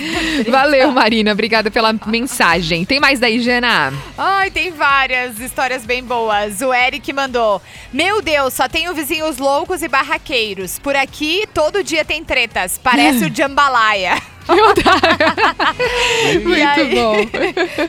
[0.49, 1.33] Valeu, Marina.
[1.33, 2.85] Obrigada pela mensagem.
[2.85, 3.93] Tem mais daí, Jana?
[4.17, 6.61] Ai, tem várias histórias bem boas.
[6.61, 7.61] O Eric mandou:
[7.93, 10.79] Meu Deus, só tenho vizinhos loucos e barraqueiros.
[10.79, 12.79] Por aqui, todo dia tem tretas.
[12.83, 14.21] Parece o Jambalaya.
[16.43, 17.15] Muito bom.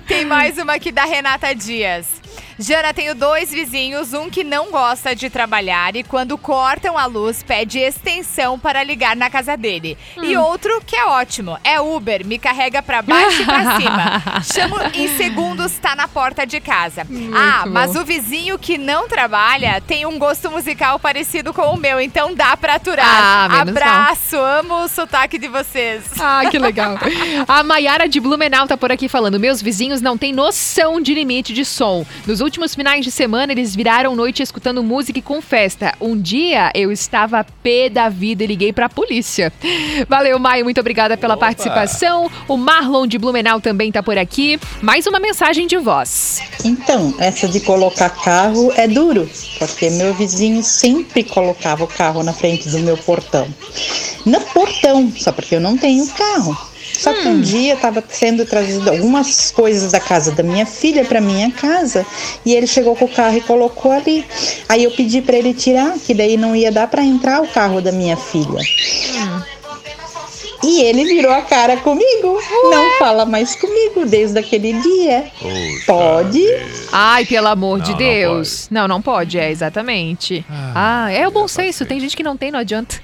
[0.07, 2.24] Tem mais uma aqui da Renata Dias.
[2.57, 7.43] Jana, tenho dois vizinhos, um que não gosta de trabalhar e quando cortam a luz
[7.43, 9.97] pede extensão para ligar na casa dele.
[10.23, 14.43] E outro que é ótimo, é Uber, me carrega pra baixo e pra cima.
[14.53, 17.01] Chamo em segundos, tá na porta de casa.
[17.33, 17.71] ah, bom.
[17.71, 22.33] mas o vizinho que não trabalha tem um gosto musical parecido com o meu, então
[22.33, 23.05] dá pra aturar.
[23.05, 23.83] Ah, menos mal.
[23.83, 26.03] Abraço, amo o sotaque de vocês.
[26.19, 26.97] Ah, que legal.
[27.49, 31.53] A Maiara de Blumenau tá por aqui falando: meus vizinhos não têm noção de limite
[31.53, 32.05] de som.
[32.25, 35.93] Nos últimos finais de semana, eles viraram noite escutando música e com festa.
[35.99, 39.51] Um dia eu estava pé da vida e liguei pra polícia.
[40.07, 42.29] Valeu, Maio, muito obrigada pela participação.
[42.47, 44.59] O Marlon de Blumenau também tá por aqui.
[44.79, 46.39] Mais uma mensagem de voz.
[46.63, 49.27] Então, essa de colocar carro é duro,
[49.57, 53.47] porque meu vizinho sempre colocava o carro na frente do meu portão.
[54.23, 56.74] No portão, só porque eu não tenho carro.
[56.99, 61.21] Só que um dia estava sendo trazido algumas coisas da casa da minha filha para
[61.21, 62.05] minha casa
[62.45, 64.25] e ele chegou com o carro e colocou ali.
[64.67, 67.81] Aí eu pedi para ele tirar, que daí não ia dar para entrar o carro
[67.81, 68.59] da minha filha.
[70.67, 72.39] E ele virou a cara comigo.
[72.71, 75.25] Não fala mais comigo desde aquele dia.
[75.85, 76.43] Pode?
[76.91, 78.67] Ai, pelo amor de Não, não Deus.
[78.71, 80.43] Não, não pode, é, exatamente.
[80.49, 81.85] Ah, é o bom senso.
[81.85, 82.99] Tem gente que não tem, não adianta.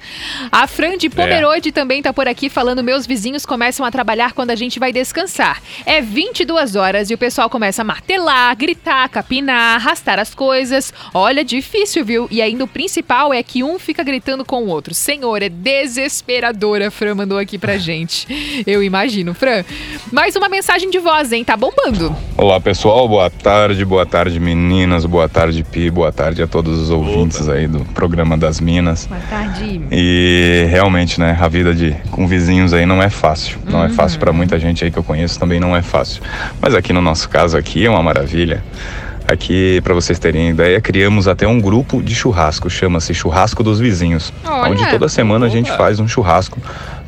[0.50, 4.50] A Fran de Pomerode também tá por aqui falando: meus vizinhos começam a trabalhar quando
[4.50, 5.62] a gente vai descansar.
[5.86, 10.92] É 22 horas e o pessoal começa a martelar, gritar, capinar, arrastar as coisas.
[11.14, 12.26] Olha, difícil, viu?
[12.28, 14.94] E ainda o principal é que um fica gritando com o outro.
[14.94, 18.62] Senhor, é desesperadora, a Fran mandou aqui pra gente.
[18.66, 19.64] Eu imagino, Fran.
[20.10, 21.44] Mais uma mensagem de voz, hein?
[21.44, 22.14] Tá bombando.
[22.36, 26.90] Olá pessoal, boa tarde, boa tarde meninas, boa tarde Pi, boa tarde a todos os
[26.90, 29.06] ouvintes aí do programa das Minas.
[29.06, 29.80] Boa tarde.
[29.90, 33.58] E realmente, né, a vida de com vizinhos aí não é fácil.
[33.66, 36.22] Não é fácil para muita gente aí que eu conheço também não é fácil.
[36.60, 38.62] Mas aqui no nosso caso aqui é uma maravilha.
[39.26, 44.32] Aqui, para vocês terem ideia, criamos até um grupo de churrasco, chama-se Churrasco dos Vizinhos,
[44.44, 44.72] Olha.
[44.72, 46.58] onde toda semana a gente faz um churrasco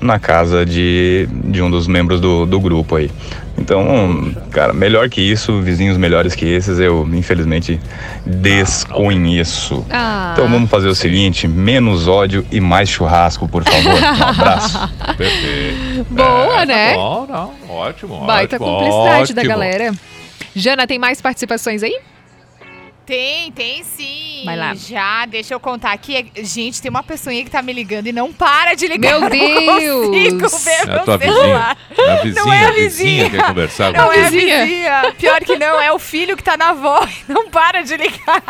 [0.00, 3.10] na casa de, de um dos membros do, do grupo aí.
[3.58, 7.78] Então, cara, melhor que isso, vizinhos melhores que esses, eu infelizmente
[8.26, 9.84] desconheço.
[9.90, 10.30] Ah.
[10.32, 13.94] Então vamos fazer o seguinte: menos ódio e mais churrasco, por favor.
[14.04, 14.78] Um abraço.
[15.16, 16.06] Perfeito.
[16.10, 16.90] Boa, É, né?
[16.90, 17.52] Tá bom, não.
[17.76, 19.54] Ótimo, Baita ótimo, cumplicidade da ótimo.
[19.54, 19.92] galera.
[20.55, 21.98] Jana, tem mais participações aí?
[23.07, 24.42] Tem, tem sim.
[24.46, 24.74] Vai lá.
[24.74, 26.26] Já, deixa eu contar aqui.
[26.36, 29.20] Gente, tem uma pessoinha que tá me ligando e não para de ligar.
[29.20, 30.64] Meu não consigo Deus!
[30.64, 31.76] ver É a meu tua vizinha.
[31.96, 35.14] É a vizinha, Não é a a vizinha quer conversar com Não é a vizinha.
[35.18, 38.42] Pior que não, é o filho que tá na avó e não para de ligar.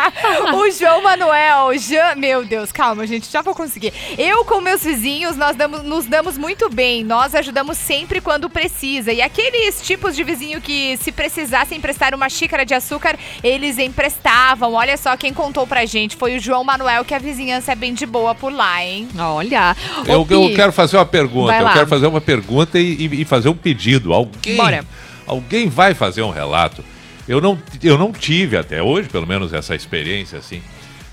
[0.54, 2.14] O João Manuel, Jean...
[2.16, 3.92] Meu Deus, calma, gente, já vou conseguir.
[4.16, 7.02] Eu com meus vizinhos, nós damos- nos damos muito bem.
[7.04, 9.12] Nós ajudamos sempre quando precisa.
[9.12, 13.78] E aqueles tipos de vizinho que, se precisassem emprestar uma xícara de açúcar, eles
[14.62, 16.16] Olha só quem contou pra gente.
[16.16, 19.08] Foi o João Manuel, que a vizinhança é bem de boa por lá, hein?
[19.18, 19.74] Olha.
[20.06, 21.54] Eu, eu quero fazer uma pergunta.
[21.58, 24.12] Eu quero fazer uma pergunta e, e- e fazer um pedido.
[24.12, 24.84] Alguém, Bora.
[25.26, 26.84] alguém vai fazer um relato.
[27.26, 30.60] Eu não, eu não tive até hoje, pelo menos, essa experiência assim.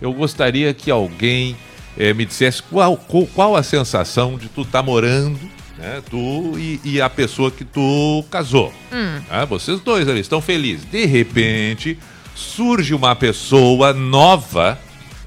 [0.02, 1.56] Eu gostaria que alguém
[1.98, 5.40] eh, me dissesse qual, qual, qual a sensação de tu estar morando,
[5.78, 6.02] né?
[6.10, 6.18] Tu
[6.58, 8.74] e, e a pessoa que tu casou.
[8.92, 9.22] Hum.
[9.30, 10.84] Ah, vocês dois ali estão felizes.
[10.86, 11.98] De repente,
[12.36, 14.78] surge uma pessoa nova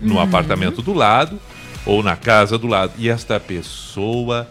[0.00, 0.20] no Uhum.
[0.20, 1.38] apartamento do lado
[1.86, 2.92] ou na casa do lado.
[2.98, 4.48] E esta pessoa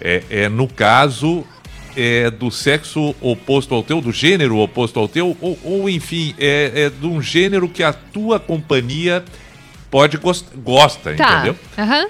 [0.00, 1.44] é, é no caso,
[1.96, 6.72] é do sexo oposto ao teu, do gênero oposto ao teu, ou, ou, enfim, é,
[6.86, 9.24] é de um gênero que a tua companhia
[9.90, 11.34] pode gost, gosta, Tá.
[11.34, 11.56] entendeu?
[11.76, 12.06] Aham.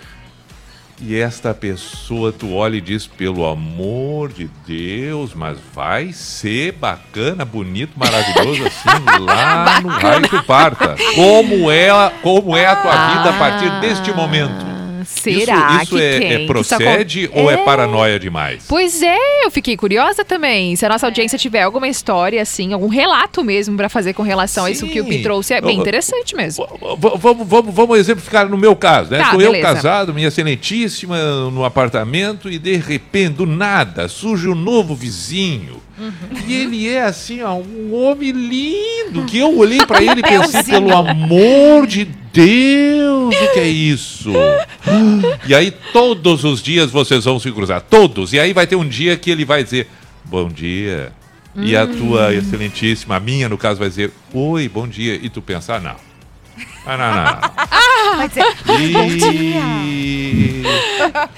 [1.02, 7.42] E esta pessoa, tu olha e diz, pelo amor de Deus, mas vai ser bacana,
[7.42, 10.96] bonito, maravilhoso assim, lá no raio que parta.
[11.14, 11.88] Como é,
[12.22, 14.79] como é a tua vida a partir deste momento?
[15.10, 17.56] Será isso, isso que é, é procede isso ou é É.
[17.58, 18.64] paranoia demais?
[18.68, 20.74] Pois é, eu fiquei curiosa também.
[20.76, 24.64] Se a nossa audiência tiver alguma história, assim, algum relato mesmo pra fazer com relação
[24.64, 25.22] a isso que o Pi Sim.
[25.22, 26.66] trouxe, é bem interessante mesmo.
[26.98, 29.18] Vamos, vamos, vamos exemplificar no meu caso, né?
[29.18, 29.74] Tá, Estou eu beleza.
[29.74, 35.80] casado, minha excelentíssima, no apartamento, e de repente, do nada, surge um novo vizinho.
[35.98, 36.12] Uhum.
[36.46, 40.62] E ele é assim, ó, um homem lindo, que eu olhei pra ele e pensei,
[40.62, 44.30] pelo amor de Deus, o que é isso?
[45.46, 48.32] E aí todos os dias vocês vão se cruzar, todos.
[48.32, 49.88] E aí vai ter um dia que ele vai dizer,
[50.24, 51.12] bom dia.
[51.56, 51.96] E a Hum.
[51.96, 55.18] tua excelentíssima, a minha no caso, vai dizer, oi, bom dia.
[55.20, 55.96] E tu pensa, ah, não.
[56.86, 57.40] Ah, não, não, não.
[57.56, 59.60] Ah, vai dizer, bom dia.
[59.84, 60.62] E...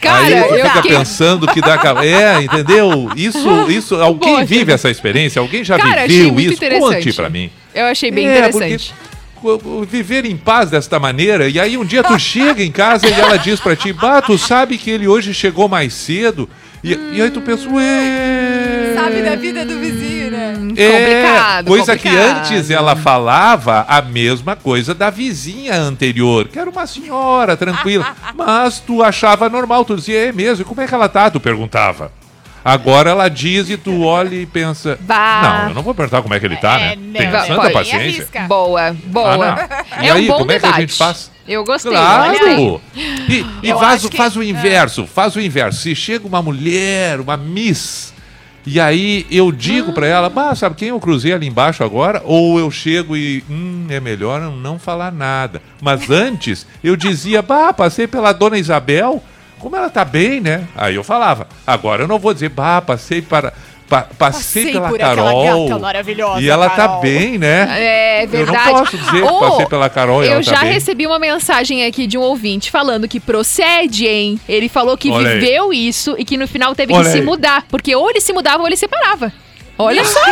[0.01, 1.81] Cara, Aí tu eu fica fiquei- pensando que dá.
[2.05, 3.11] É, entendeu?
[3.17, 3.95] Isso, isso.
[3.97, 5.41] Alguém Boa, vive essa experiência?
[5.41, 6.65] Alguém já Cara, achei viveu muito isso?
[6.65, 7.05] interessante.
[7.05, 7.51] Conte pra mim.
[7.75, 8.93] Eu achei bem É, interessante.
[8.95, 9.12] porque
[9.89, 13.37] Viver em paz desta maneira, e aí um dia tu chega em casa e ela
[13.37, 16.49] diz pra ti, bah, tu sabe que ele hoje chegou mais cedo,
[16.83, 18.93] e, e aí tu pensa, ué.
[18.95, 20.55] Sabe da vida do vizinho, né?
[20.77, 26.87] É, coisa que antes ela falava a mesma coisa da vizinha anterior, que era uma
[26.87, 31.09] senhora tranquila, mas tu achava normal, tu dizia, é mesmo, e como é que ela
[31.09, 31.31] tá?
[31.31, 32.11] Tu perguntava.
[32.65, 35.43] Agora ela diz e tu olha e pensa, Bah.
[35.65, 36.97] não, eu não vou perguntar como é que ele tá, né?
[37.13, 37.73] Tem Vai, santa pode.
[37.73, 38.29] paciência.
[38.47, 39.33] Boa, boa.
[39.35, 40.05] Ah, não.
[40.05, 40.77] E é aí, um bom como é que debate.
[40.79, 41.31] a gente faz?
[41.49, 41.91] Eu gostei.
[41.91, 42.81] Claro!
[43.29, 45.81] E, e faz, que- faz o inverso, faz o inverso.
[45.81, 48.13] Se chega uma mulher, uma miss,
[48.65, 52.23] e aí eu digo pra ela, bah, sabe quem eu cruzei ali embaixo agora?
[52.25, 55.61] Ou eu chego e, hum, é melhor eu não falar nada.
[55.81, 59.21] Mas antes, eu dizia, bah, passei pela dona Isabel,
[59.63, 60.65] como ela tá bem, né?
[60.77, 63.53] Aí eu falava, agora eu não vou dizer, bah, passei para...
[63.89, 67.69] pa- passei, Passei pela por Carol gata maravilhosa, e ela Carol." tá bem, né?
[68.23, 68.69] É verdade.
[68.69, 70.73] Eu não posso dizer que Ô, passei pela Carol e Eu ela já tá bem.
[70.73, 74.41] recebi uma mensagem aqui de um ouvinte falando que procede, hein?
[74.49, 75.39] Ele falou que Olha aí.
[75.41, 77.65] viveu isso e que no final teve Olha que se mudar.
[77.69, 79.33] Porque ou ele se mudava ou ele separava.
[79.79, 80.21] Olha só!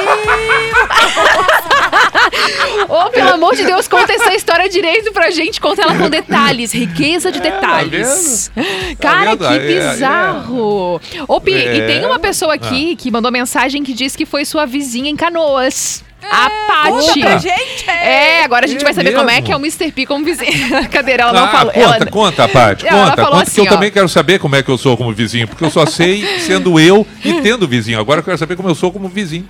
[2.88, 5.61] Ô, pelo amor de Deus, conta essa história direito pra gente.
[5.61, 8.51] Conta ela com detalhes, riqueza de detalhes.
[9.01, 9.47] Cara, vendo?
[9.47, 9.91] que É, é.
[9.93, 11.01] bizarro!
[11.26, 11.86] Ô, Pi, e É.
[11.86, 16.05] tem uma pessoa aqui que mandou mensagem que diz que foi sua vizinha em Canoas.
[16.29, 16.91] A Paty.
[16.91, 17.89] conta pra gente.
[17.91, 19.47] É, agora a gente É vai saber como é mesmo?
[19.47, 19.91] que é o Mr.
[19.93, 20.89] P como vizinho.
[20.91, 21.12] Cadê?
[21.12, 21.73] Ela não Ah, falou.
[21.73, 23.16] Conta, ela, conta, Paty, Ela conta.
[23.23, 23.75] falou Conta assim, que eu ó.
[23.75, 26.79] também quero saber como é que eu sou como vizinho, porque eu só sei sendo
[26.81, 27.99] eu e tendo vizinho.
[28.01, 29.49] Agora eu quero saber como eu sou como vizinho.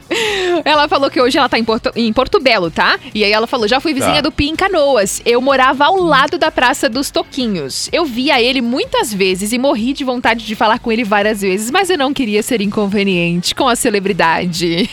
[0.65, 2.99] Ela falou que hoje ela tá em Porto, em Porto Belo, tá?
[3.15, 4.21] E aí ela falou: já fui vizinha Tá.
[4.23, 5.21] do Pi em Canoas.
[5.25, 7.89] Eu morava ao lado da Praça dos Toquinhos.
[7.93, 11.71] Eu via ele muitas vezes e morri de vontade de falar com ele várias vezes,
[11.71, 14.89] mas eu não queria ser inconveniente com a celebridade.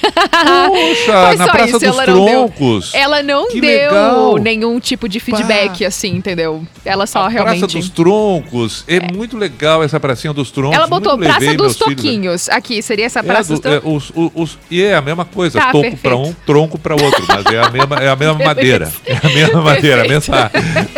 [0.68, 2.94] Poxa, Foi na só Praça isso, dos ela não deu- Troncos.
[2.94, 4.38] Ela não Que deu legal.
[4.38, 6.66] nenhum tipo de feedback, assim, entendeu?
[6.86, 7.60] Ela só A realmente.
[7.60, 8.84] Praça dos Troncos.
[8.88, 10.76] É, muito legal essa pracinha dos troncos.
[10.78, 11.96] Ela botou Praça dos meus filhos.
[11.96, 12.50] Toquinhos.
[12.50, 14.10] Aqui, seria essa É, Praça do- dos é, Toquinhos.
[14.16, 17.24] os, os- os- e é a mesma coisa, Tá, toco para um, tronco para outro,
[17.28, 18.92] mas é a mesma, é a mesma madeira.
[19.06, 20.52] É a mesma madeira, a mesma.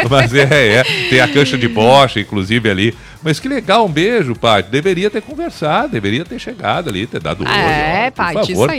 [0.10, 2.96] Mas é, é, tem a cancha de bocha, inclusive ali.
[3.24, 4.70] Mas que legal, um beijo, Paty.
[4.70, 7.50] Deveria ter conversado, deveria ter chegado ali, ter dado oi.
[7.50, 8.72] É, ó, por Paty, favor,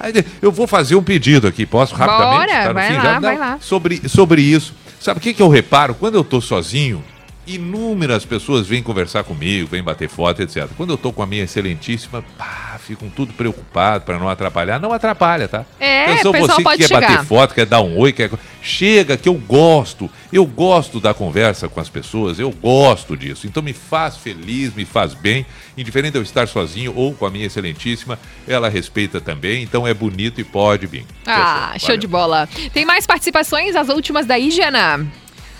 [0.00, 0.12] Aí,
[0.42, 2.52] Eu vou fazer um pedido aqui, posso rapidamente?
[2.52, 3.20] Bora, Tá vai fim lá, já?
[3.20, 3.58] vai Não, lá.
[3.60, 4.74] Sobre, sobre isso.
[5.00, 5.94] Sabe o que, que eu reparo?
[5.94, 7.02] Quando eu tô sozinho,
[7.46, 10.66] inúmeras pessoas vêm conversar comigo, vêm bater foto, etc.
[10.76, 14.78] Quando eu tô com a minha excelentíssima, pá, ficam tudo preocupado para não atrapalhar.
[14.78, 15.64] Não atrapalha, tá?
[15.78, 17.00] É, Atenção, você que quer chegar.
[17.00, 18.30] bater foto, quer dar um oi, quer...
[18.62, 20.10] Chega, que eu gosto.
[20.32, 23.46] Eu gosto da conversa com as pessoas, eu gosto disso.
[23.46, 25.44] Então me faz feliz, me faz bem.
[25.76, 28.18] Indiferente de eu estar sozinho ou com a minha excelentíssima,
[28.48, 29.62] ela respeita também.
[29.62, 31.04] Então é bonito e pode vir.
[31.26, 32.00] Ah, show Valeu.
[32.00, 32.48] de bola.
[32.72, 33.76] Tem mais participações?
[33.76, 35.06] As últimas daí, Jana?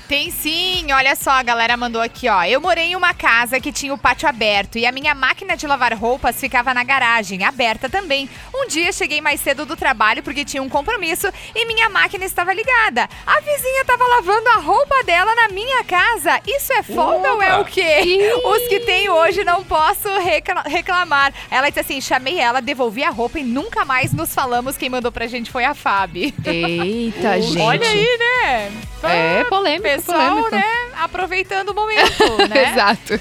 [0.07, 2.45] Tem sim, olha só, a galera mandou aqui, ó.
[2.45, 5.67] Eu morei em uma casa que tinha o pátio aberto e a minha máquina de
[5.67, 8.29] lavar roupas ficava na garagem, aberta também.
[8.55, 12.53] Um dia cheguei mais cedo do trabalho porque tinha um compromisso e minha máquina estava
[12.53, 13.09] ligada.
[13.27, 16.39] A vizinha estava lavando a roupa dela na minha casa.
[16.47, 18.31] Isso é folga ou é o quê?
[18.45, 21.33] Os que tem hoje não posso recla- reclamar.
[21.51, 24.77] Ela disse assim: chamei ela, devolvi a roupa e nunca mais nos falamos.
[24.77, 26.31] Quem mandou pra gente foi a Fábio.
[26.45, 27.59] Eita, gente.
[27.59, 28.73] Olha aí, né?
[29.09, 30.55] É polêmico, Pessoal, polêmico.
[30.57, 30.65] né?
[31.03, 32.73] Aproveitando o momento, né?
[32.73, 33.15] Exato.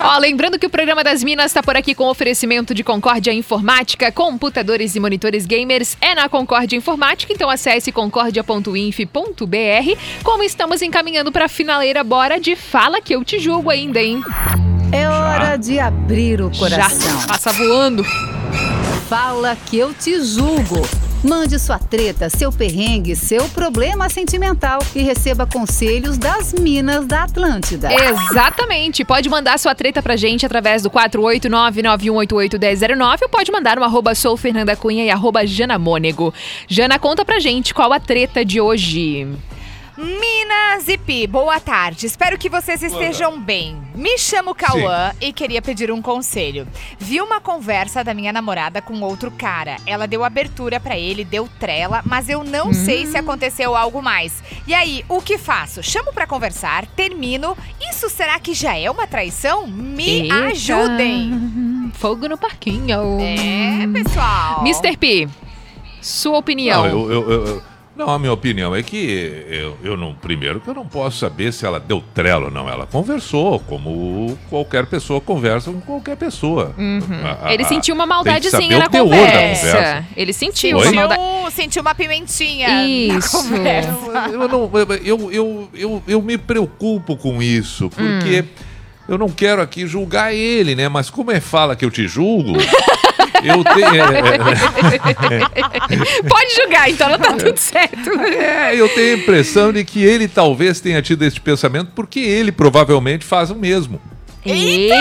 [0.00, 4.12] Ó, lembrando que o programa das Minas está por aqui com oferecimento de Concórdia Informática,
[4.12, 9.98] computadores e monitores gamers é na Concórdia Informática, então acesse concordia.inf.br.
[10.22, 14.22] Como estamos encaminhando para a finaleira, bora de fala que eu te julgo ainda, hein?
[14.90, 17.20] É hora de abrir o coração.
[17.20, 18.02] Já passa voando.
[19.08, 20.80] Fala que eu te julgo.
[21.22, 27.90] Mande sua treta, seu perrengue, seu problema sentimental e receba conselhos das Minas da Atlântida.
[27.92, 29.04] Exatamente.
[29.04, 34.36] Pode mandar sua treta pra gente através do 489-9188-1009 ou pode mandar no arroba sou
[34.36, 36.32] Fernanda Cunha e arroba Jana Mônego.
[36.68, 39.26] Jana, conta pra gente qual a treta de hoje.
[40.02, 42.06] Minas e Pi, boa tarde.
[42.06, 43.82] Espero que vocês estejam bem.
[43.96, 46.68] Me chamo Cauã e queria pedir um conselho.
[47.00, 49.74] Vi uma conversa da minha namorada com outro cara.
[49.84, 54.40] Ela deu abertura pra ele, deu trela, mas eu não sei se aconteceu algo mais.
[54.68, 55.82] E aí, o que faço?
[55.82, 57.58] Chamo pra conversar, termino.
[57.90, 59.66] Isso será que já é uma traição?
[59.66, 60.34] Me Eita.
[60.46, 61.90] ajudem.
[61.94, 63.18] Fogo no parquinho.
[63.20, 64.60] É, pessoal.
[64.64, 64.96] Mr.
[64.96, 65.28] P,
[66.00, 66.84] sua opinião.
[66.84, 67.62] Não, eu, eu- eu- eu-
[67.98, 70.14] Não, a minha opinião é que eu, eu não.
[70.14, 72.68] Primeiro que eu não posso saber se ela deu trela ou não.
[72.68, 76.72] Ela conversou, como qualquer pessoa conversa com qualquer pessoa.
[76.78, 77.00] Uhum.
[77.24, 79.66] A- a- Ele sentiu uma maldadezinha saber na conversa.
[79.66, 80.04] conversa.
[80.16, 80.86] Ele sentiu Oi?
[80.86, 81.22] uma maldade.
[81.52, 83.36] Sentiu, uma pimentinha Isso.
[83.36, 83.90] na conversa.
[84.32, 84.70] Eu, não,
[85.02, 88.64] eu, eu, eu, eu me preocupo com isso, porque Hum.
[89.08, 90.88] eu não quero aqui julgar ele, né?
[90.88, 92.52] Mas como é fala que eu te julgo,
[93.44, 94.04] eu tenho.
[96.28, 98.10] Pode julgar, então não tá tudo certo.
[98.20, 102.52] É, eu tenho a impressão de que ele talvez tenha tido esse pensamento porque ele
[102.52, 104.00] provavelmente faz o mesmo.
[104.44, 104.94] Eita!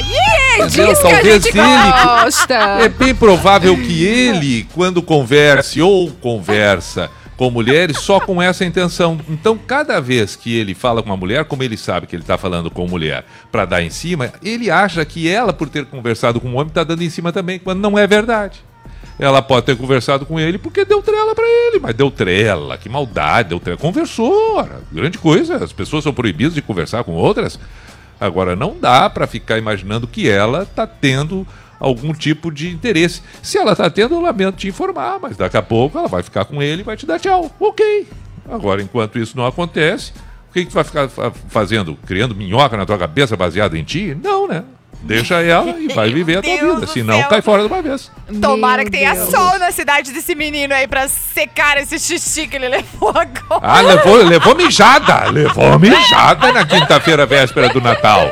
[0.00, 0.88] Yeah, Entendeu?
[0.88, 2.84] diz que Talvez gente ele.
[2.84, 9.18] É bem provável que ele, quando converse ou conversa com mulheres, só com essa intenção.
[9.28, 12.36] Então, cada vez que ele fala com uma mulher, como ele sabe que ele está
[12.36, 16.48] falando com mulher para dar em cima, ele acha que ela, por ter conversado com
[16.48, 18.60] um homem, está dando em cima também, quando não é verdade.
[19.20, 22.88] Ela pode ter conversado com ele porque deu trela para ele, mas deu trela, que
[22.88, 23.78] maldade, deu trela.
[23.78, 25.56] Conversou, grande coisa.
[25.64, 27.58] As pessoas são proibidas de conversar com outras.
[28.20, 31.46] Agora, não dá para ficar imaginando que ela está tendo
[31.80, 33.22] algum tipo de interesse.
[33.42, 36.44] Se ela está tendo, eu lamento te informar, mas daqui a pouco ela vai ficar
[36.44, 37.50] com ele e vai te dar tchau.
[37.60, 38.06] Ok.
[38.50, 40.12] Agora, enquanto isso não acontece,
[40.48, 41.96] o que, que tu vai ficar fa- fazendo?
[42.06, 44.16] Criando minhoca na tua cabeça baseada em ti?
[44.22, 44.64] Não, né?
[45.00, 46.86] Deixa ela e vai viver a tua Deus vida.
[46.88, 47.28] Senão, céu.
[47.28, 48.10] cai fora de uma vez.
[48.42, 49.30] Tomara que tenha Deus.
[49.30, 53.60] sol na cidade desse menino aí pra secar esse xixi que ele levou agora.
[53.62, 55.30] Ah, levou, levou mijada.
[55.30, 58.28] Levou mijada na quinta-feira, véspera do Natal.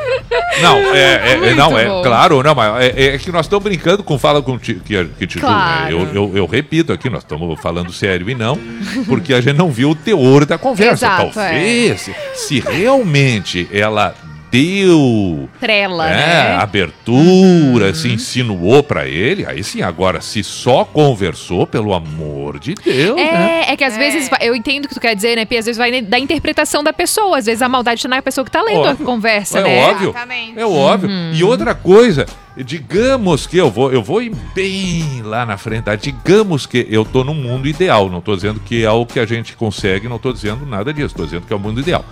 [0.60, 0.98] Não, é,
[1.32, 4.42] é- é- não, é claro, não, mas é, é que nós estamos brincando com fala
[4.42, 5.46] com ti, que, que te julga.
[5.46, 5.90] Claro.
[5.90, 8.58] Eu, eu, eu repito aqui, nós estamos falando sério e não,
[9.06, 11.06] porque a gente não viu o teor da conversa.
[11.06, 14.14] Exato, Talvez, se, se realmente ela
[14.50, 16.56] deu Trela, é, né?
[16.56, 23.16] abertura, se insinuou pra ele, aí sim, agora, se só conversou, pelo amor de Deus,
[23.16, 23.62] né?
[23.66, 25.58] É, é que às vezes, vai- eu entendo o que tu quer dizer, né, Pia?
[25.58, 27.38] Às vezes vai da interpretação da pessoa.
[27.38, 29.04] Às vezes a maldade tá na pessoa que tá lendo Óbvio.
[29.04, 29.88] a conversa, É né?
[29.90, 30.14] óbvio.
[30.56, 31.10] É óbvio.
[31.34, 32.26] E outra coisa,
[32.56, 35.94] digamos que eu vou, eu vou ir bem lá na frente, tá?
[35.96, 39.26] digamos que eu tô no mundo ideal, não tô dizendo que é o que a
[39.26, 42.04] gente consegue, não tô dizendo nada disso, tô dizendo que é o mundo ideal.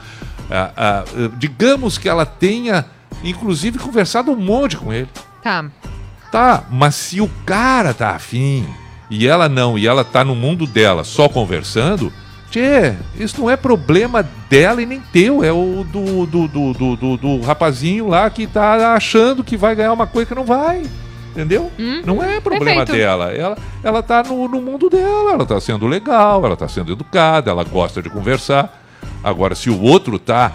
[0.50, 2.84] Ah, ah, ah, digamos que ela tenha,
[3.22, 5.08] inclusive, conversado um monte com ele.
[5.42, 5.64] Tá.
[6.30, 8.66] Tá, mas se o cara tá afim
[9.10, 12.12] e ela não, e ela tá no mundo dela só conversando,
[12.50, 16.96] tchê, isso não é problema dela e nem teu, é o do, do, do, do,
[16.96, 20.82] do- do rapazinho lá que tá achando que vai ganhar uma coisa que não vai.
[21.30, 21.70] Entendeu?
[22.06, 22.92] não é problema perfeito.
[22.96, 23.32] dela.
[23.32, 27.50] Ela, ela tá no, no mundo dela, ela tá sendo legal, ela tá sendo educada,
[27.50, 28.83] ela gosta de conversar.
[29.22, 30.52] Agora, se o outro tá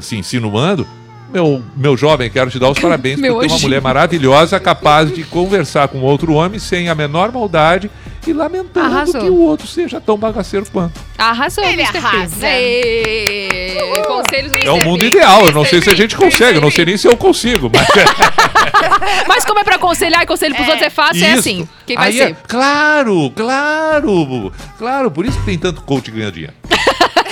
[0.00, 0.86] se insinuando,
[1.32, 5.24] meu, meu jovem, quero te dar os parabéns por ter uma mulher maravilhosa capaz de
[5.24, 7.90] conversar com outro homem sem a menor maldade
[8.26, 9.20] e lamentando Arrasou.
[9.20, 11.00] que o outro seja tão bagaceiro quanto.
[11.18, 11.96] Arrasou, Ele Mr.
[11.98, 12.46] Arrasa.
[12.46, 16.62] Ê, Conselhos do É o mundo ideal, eu não sei se a gente consegue, eu
[16.62, 17.86] não sei nem se eu consigo, mas
[19.26, 21.38] Mas como é pra aconselhar e conselho pros outros é fácil, é Isso.
[21.40, 21.68] assim.
[21.86, 22.36] Quem vai Aí é- ser?
[22.46, 26.54] claro, claro, claro, por isso que tem tanto coach ganhando dinheiro.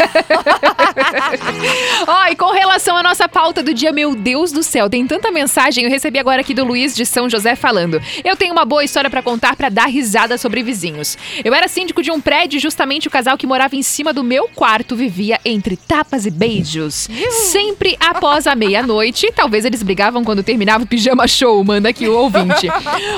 [2.07, 5.31] Ó, e com relação à nossa pauta do dia, meu Deus do céu, tem tanta
[5.31, 5.85] mensagem.
[5.85, 8.01] Eu recebi agora aqui do Luiz de São José falando.
[8.25, 11.19] Eu tenho uma boa história pra contar pra dar risada sobre vizinhos.
[11.45, 14.25] Eu era síndico de um prédio e justamente o casal que morava em cima do
[14.25, 17.09] meu quarto vivia entre tapas e beijos.
[17.51, 19.33] Sempre após a meia-noite.
[19.35, 22.69] Talvez eles brigavam quando terminava o pijama show, manda aqui o ouvinte.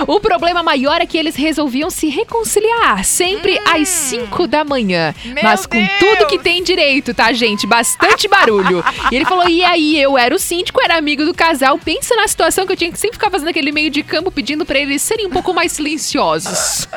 [0.07, 5.15] o problema maior é que eles resolviam se reconciliar, sempre às 5 da manhã.
[5.43, 7.67] mas com tudo que tem direito, tá, gente?
[7.67, 8.83] Bastante barulho.
[9.11, 11.79] E ele falou: e aí, eu era o síndico, era amigo do casal.
[11.79, 14.65] Pensa na situação que eu tinha que sempre ficar fazendo aquele meio de campo pedindo
[14.65, 16.89] pra eles serem um pouco mais silenciosos.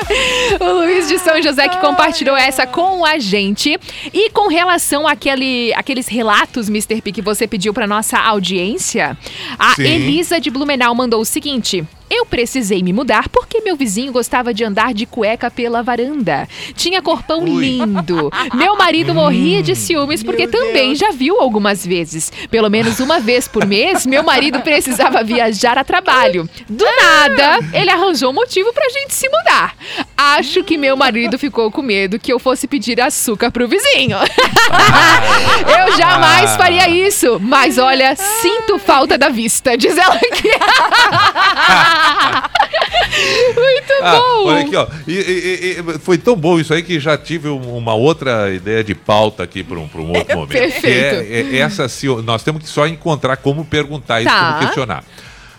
[0.60, 3.78] o Luiz de São José que compartilhou essa com a gente.
[4.12, 7.00] E com relação àquele, àqueles relatos, Mr.
[7.02, 9.16] P, que você pediu pra nossa audiência,
[9.58, 9.82] a Sim.
[9.82, 11.84] Elisa de Blumenau mandou o seguinte.
[12.10, 16.48] Eu precisei me mudar porque meu vizinho gostava de andar de cueca pela varanda.
[16.74, 18.32] Tinha corpão lindo.
[18.52, 22.32] Meu marido morria de ciúmes porque também já viu algumas vezes.
[22.50, 26.48] Pelo menos uma vez por mês, meu marido precisava viajar a trabalho.
[26.68, 29.74] Do nada, ele arranjou um motivo pra gente se mudar.
[30.16, 34.16] Acho que meu marido ficou com medo que eu fosse pedir açúcar pro vizinho.
[34.18, 40.50] eu jamais faria isso, mas olha, sinto falta da vista, diz ela aqui.
[43.54, 44.46] Muito Ah, bom!
[44.46, 44.86] olha aqui, ó.
[45.06, 48.82] E- e- e- foi tão bom isso aí que já tive um- uma outra ideia
[48.82, 50.50] de pauta aqui para um, pra um outro momento.
[50.52, 50.80] Perfeito.
[51.26, 51.86] Que é, é essa,
[52.24, 54.52] nós temos que só encontrar como perguntar isso, Tá.
[54.54, 55.04] como questionar.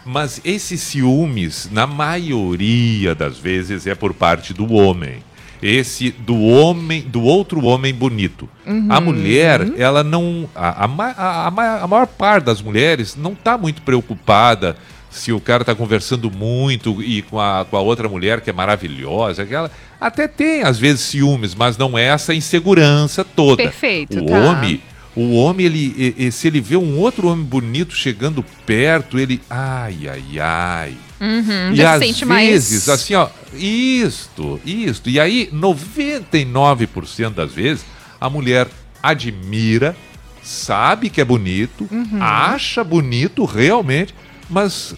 [0.06, 5.24] Mas esses ciúmes, na maioria das vezes, é por parte do homem.
[5.64, 8.50] esse do homem, do outro homem bonito.
[8.66, 8.88] Uhum.
[8.90, 10.50] A mulher, ela não.
[10.56, 11.48] A, a, a,
[11.84, 14.76] a maior parte das mulheres não está muito preocupada
[15.12, 18.54] se o cara está conversando muito e com a, com a outra mulher que é
[18.54, 19.46] maravilhosa.
[19.46, 23.62] Que ela até tem, às vezes, ciúmes, mas não é essa insegurança toda.
[23.62, 24.34] Perfeito, O tá.
[24.40, 24.82] homem.
[25.14, 29.42] O homem, ele, e- e se ele vê um outro homem bonito chegando perto, ele.
[29.50, 30.94] Ai, ai, ai.
[31.20, 32.90] Uhum, E já às vezes, mais.
[32.90, 35.10] assim, ó, isto, isto.
[35.10, 37.86] E aí, 99% das vezes,
[38.20, 38.68] a mulher
[39.04, 39.96] admira,
[40.42, 42.18] sabe que é bonito, Uhum.
[42.22, 44.14] acha bonito realmente,
[44.52, 44.94] mas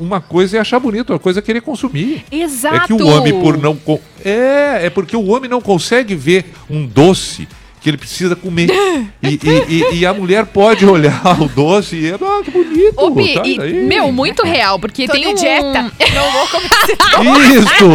[0.00, 2.24] uma coisa é achar bonito, outra coisa é querer consumir.
[2.30, 2.76] Exato.
[2.76, 3.76] É que o homem, por não.
[3.76, 7.46] con- É, é porque o homem não consegue ver um doce
[7.82, 8.68] que ele precisa comer.
[9.24, 12.10] E, e- e- e a mulher pode olhar o doce e.
[12.12, 12.94] Ah, que bonito!
[12.96, 15.34] Ô, Bi, tá e, aí." meu, muito real, porque Tô tem um...
[15.34, 15.82] dieta.
[16.12, 16.92] Não vou comer esse
[17.62, 17.86] Isso!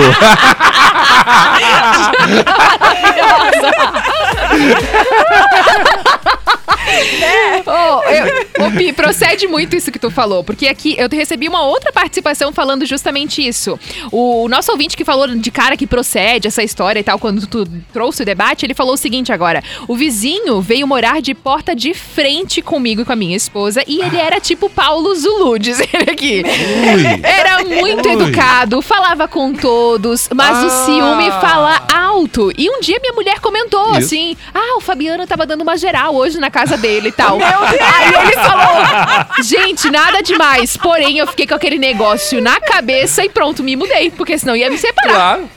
[7.65, 11.63] Ô, eu- ô, Pi, procede muito isso que tu falou, porque aqui eu recebi uma
[11.63, 13.77] outra participação falando justamente isso.
[14.11, 17.65] O nosso ouvinte que falou de cara que procede essa história e tal, quando tu
[17.91, 21.93] trouxe o debate, ele falou o seguinte agora: o vizinho veio morar de porta de
[21.93, 26.11] frente comigo e com a minha esposa, e ele era tipo Paulo Zulu, diz ele
[26.11, 26.43] aqui.
[26.43, 27.21] Ui.
[27.23, 28.13] Era muito Ui.
[28.13, 30.86] educado, falava com todos, mas o Ah.
[30.86, 32.51] ciúme fala alto.
[32.57, 33.97] E um dia minha mulher comentou Isso.
[33.99, 37.38] assim: Ah, o Fabiano tava dando uma geral hoje na casa dele e tal.
[37.38, 37.82] Meu Deus!
[37.82, 40.78] Aí ele falou: Gente, nada demais.
[40.78, 44.69] Porém, eu fiquei com aquele negócio na cabeça e pronto, me mudei, porque senão ia
[44.69, 45.13] me separar.
[45.13, 45.49] Claro.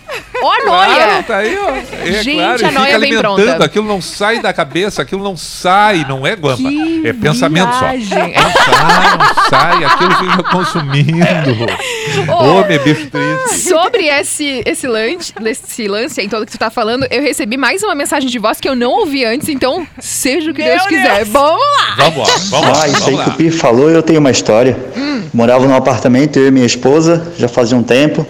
[0.42, 0.94] Ó, a noia!
[0.94, 1.70] Claro, tá aí, ó.
[1.70, 3.64] É Gente, claro, a noia fica vem alimentando, pronta.
[3.64, 6.68] aquilo não sai da cabeça, aquilo não sai, não é guampa.
[6.68, 8.08] Que é pensamento viagem.
[8.08, 8.16] só.
[8.16, 11.66] Não sai, não sai, aquilo fica consumindo.
[12.32, 12.60] Ô.
[12.60, 13.68] Homem, é bicho triste.
[13.68, 17.82] Sobre esse, esse, lance, esse lance aí todo que tu tá falando, eu recebi mais
[17.82, 21.24] uma mensagem de voz que eu não ouvi antes, então seja o que Deus quiser.
[21.24, 21.94] Vamos lá!
[21.96, 22.82] Vamos lá, vamos lá.
[22.84, 23.32] Ah, isso aí que o.
[23.34, 24.76] Pi falou, eu tenho uma história.
[25.32, 28.26] Morava num apartamento, eu e minha esposa, já fazia um tempo.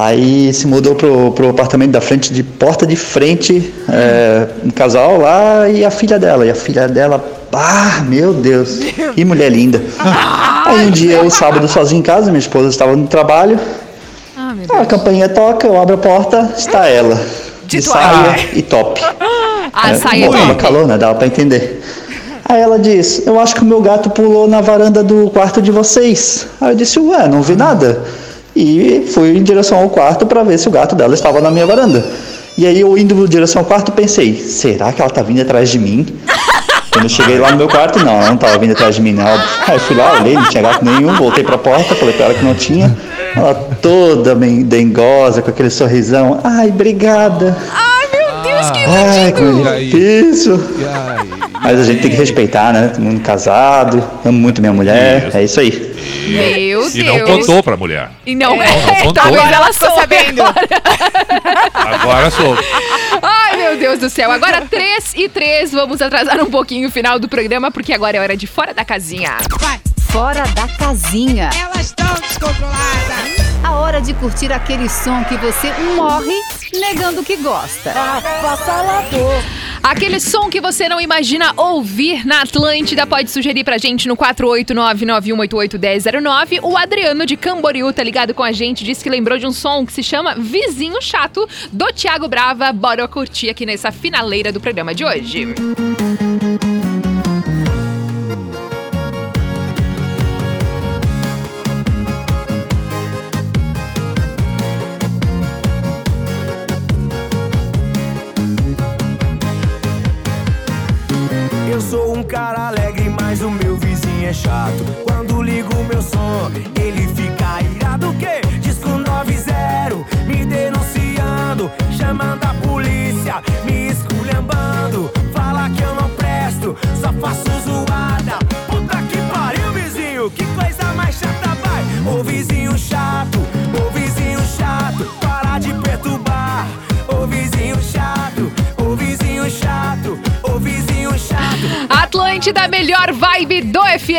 [0.00, 5.18] Aí se mudou pro, pro apartamento da frente, de porta de frente, é, um casal
[5.18, 6.46] lá e a filha dela.
[6.46, 7.20] E a filha dela,
[7.52, 8.78] ah, meu Deus,
[9.16, 9.82] que mulher linda.
[10.66, 13.58] Aí um dia, eu sábado sozinho em casa, minha esposa estava no trabalho.
[14.70, 17.20] a campainha toca, eu abro a porta, está ela.
[17.66, 19.02] De, saia e top.
[19.72, 20.54] A É, saia top.
[20.54, 20.96] calor, né?
[20.96, 21.82] Dava pra entender.
[22.44, 25.72] Aí ela diz, eu acho que o meu gato pulou na varanda do quarto de
[25.72, 26.46] vocês.
[26.60, 28.00] Aí eu disse, ué, não vi nada.
[28.60, 31.64] E fui em direção ao quarto para ver se o gato dela estava na minha
[31.64, 32.04] varanda.
[32.56, 35.70] E aí eu indo em direção ao quarto pensei, será que ela tá vindo atrás
[35.70, 36.04] de mim?
[36.90, 39.12] Quando eu cheguei lá no meu quarto, não, ela não tava vindo atrás de mim,
[39.12, 39.28] não.
[39.28, 42.34] Aí eu fui lá, olhei, não tinha gato nenhum, voltei pra porta, falei pra ela
[42.34, 42.96] que não tinha.
[43.36, 46.40] Ela toda bem dengosa, com aquele sorrisão.
[46.42, 47.56] Ai, obrigada.
[47.72, 49.84] Ai, meu Deus, que Ai, como é aí?
[49.88, 50.60] difícil.
[51.62, 52.88] Mas a gente tem que respeitar, né?
[52.88, 55.96] Todo mundo casado, amo muito minha mulher, é isso aí.
[56.28, 57.30] Meu E não Deus.
[57.30, 58.10] contou pra mulher.
[58.26, 59.12] E não, Não, não contou.
[59.14, 60.42] talvez ela soube sabendo.
[61.74, 62.56] Agora sou.
[63.22, 64.30] Ai, meu Deus do céu.
[64.30, 65.72] Agora 3 e 3.
[65.72, 68.84] Vamos atrasar um pouquinho o final do programa, porque agora é hora de Fora da
[68.84, 69.36] Casinha.
[70.10, 71.50] Fora da casinha.
[71.60, 73.58] Elas estão descontroladas.
[73.62, 76.34] A hora de curtir aquele som que você morre
[76.80, 77.92] negando que gosta.
[79.82, 84.16] Aquele som que você não imagina ouvir na Atlântida, pode sugerir pra gente no
[85.96, 86.60] 489-9188-1009.
[86.62, 89.84] O Adriano de Camboriú tá ligado com a gente, disse que lembrou de um som
[89.86, 92.72] que se chama Vizinho Chato, do Thiago Brava.
[92.72, 95.42] Bora curtir aqui nessa finaleira do programa de hoje.
[95.42, 96.27] Eu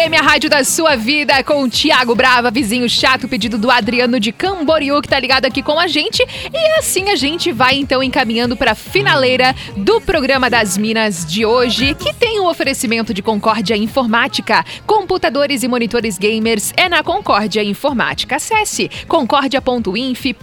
[0.10, 4.20] FM, a rádio da sua vida, com o Thiago Brava, vizinho chato, pedido do Adriano
[4.20, 6.24] de Camboriú, que tá ligado aqui com a gente.
[6.52, 11.94] E assim a gente vai então encaminhando pra finaleira do programa das Minas de hoje,
[11.94, 14.66] que tem o oferecimento de Concórdia Informática.
[14.86, 18.38] Computadores e monitores gamers é na Concórdia Informática.
[18.38, 20.34] Acesse concordia.inf.br.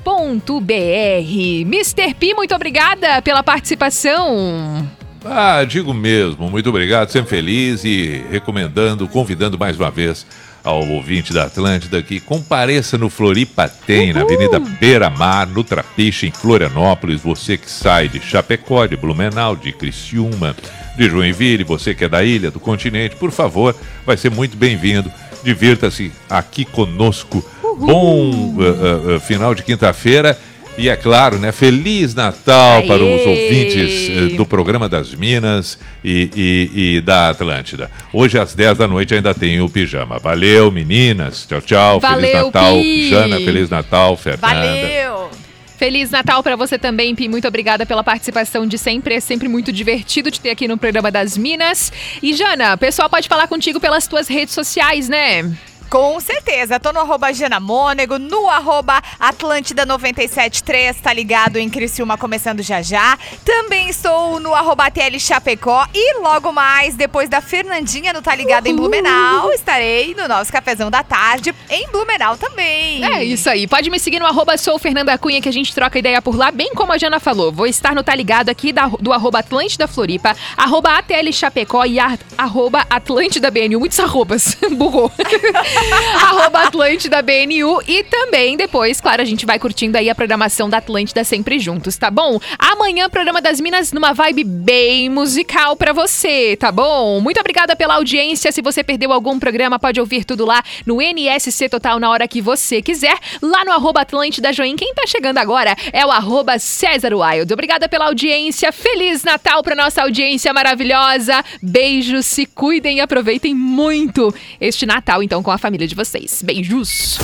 [1.62, 2.14] Mr.
[2.14, 5.05] P, muito obrigada pela participação.
[5.24, 10.26] Ah, digo mesmo, muito obrigado, sempre feliz e recomendando, convidando mais uma vez
[10.66, 16.26] ao ouvinte da Atlântida que compareça no Floripa Tem, na Avenida Beira Mar, no Trapiche,
[16.26, 17.20] em Florianópolis.
[17.20, 20.56] Você que sai de Chapecó, de Blumenau, de Criciúma,
[20.96, 25.10] de Joinville, você que é da ilha, do continente, por favor, vai ser muito bem-vindo.
[25.44, 27.44] Divirta-se aqui conosco.
[27.78, 30.36] Bom uh, uh, final de quinta-feira.
[30.78, 31.52] E é claro, né?
[31.52, 37.90] Feliz Natal para os ouvintes eh, do programa das Minas e, e- e da Atlântida.
[38.12, 40.18] Hoje às 10 da noite ainda tem o pijama.
[40.18, 41.46] Valeu, meninas.
[41.48, 42.00] Tchau, tchau.
[42.00, 43.08] Feliz Valeu, Natal, Pi.
[43.08, 43.36] Jana.
[43.40, 44.46] Feliz Natal, Fernanda.
[44.54, 45.30] Valeu!
[45.78, 47.26] Feliz Natal pra você também, Pi.
[47.28, 49.14] Muito obrigada pela participação de sempre.
[49.14, 51.90] É sempre muito divertido te ter aqui no programa das Minas.
[52.22, 55.50] E Jana, o pessoal pode falar contigo pelas tuas redes sociais, né?
[55.88, 62.18] Com certeza, tô no arroba Jana Mônego, no arroba Atlântida 973, tá ligado em Criciúma
[62.18, 63.16] começando já já.
[63.44, 68.66] Também estou no arroba TL Chapecó e logo mais, depois da Fernandinha no Tá Ligado
[68.66, 73.04] em Blumenau, estarei no nosso cafezão da tarde em Blumenau também.
[73.04, 73.66] É isso aí.
[73.68, 76.50] Pode me seguir no arroba sou Fernanda Cunha, que a gente troca ideia por lá,
[76.50, 77.52] bem como a Jana falou.
[77.52, 82.00] Vou estar no Tá Ligado aqui da- do arroba Atlântida Floripa, arroba ATL Chapecó e
[82.00, 83.78] a- arroba Atlântida BNU.
[83.78, 84.56] Muitos arrobas.
[84.72, 85.10] Burrou.
[86.22, 87.82] arroba Atlântida BNU.
[87.86, 91.96] E também depois, claro, a gente vai curtindo aí a programação da Atlântida sempre juntos,
[91.96, 92.38] tá bom?
[92.58, 97.20] Amanhã, programa das Minas numa vibe bem musical pra você, tá bom?
[97.20, 98.52] Muito obrigada pela audiência.
[98.52, 102.40] Se você perdeu algum programa, pode ouvir tudo lá no NSC Total na hora que
[102.40, 103.16] você quiser.
[103.42, 104.76] Lá no arroba Atlântida Join.
[104.76, 107.52] Quem tá chegando agora é o arroba César Wild.
[107.52, 108.72] Obrigada pela audiência.
[108.72, 111.44] Feliz Natal pra nossa audiência maravilhosa.
[111.62, 116.42] Beijos, se cuidem e aproveitem muito este Natal, então, com a família de vocês.
[116.44, 117.18] Beijos!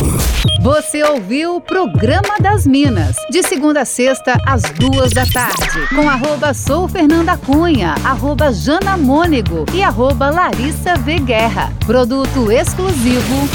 [0.60, 6.10] Você ouviu o Programa das Minas, de segunda a sexta, às duas da tarde, com
[6.10, 11.20] arroba sou Fernanda Cunha, arroba Jana Mônego e arroba Larissa V.
[11.20, 11.72] Guerra.
[11.86, 13.48] Produto exclusivo.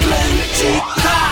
[0.00, 1.31] Atlântida.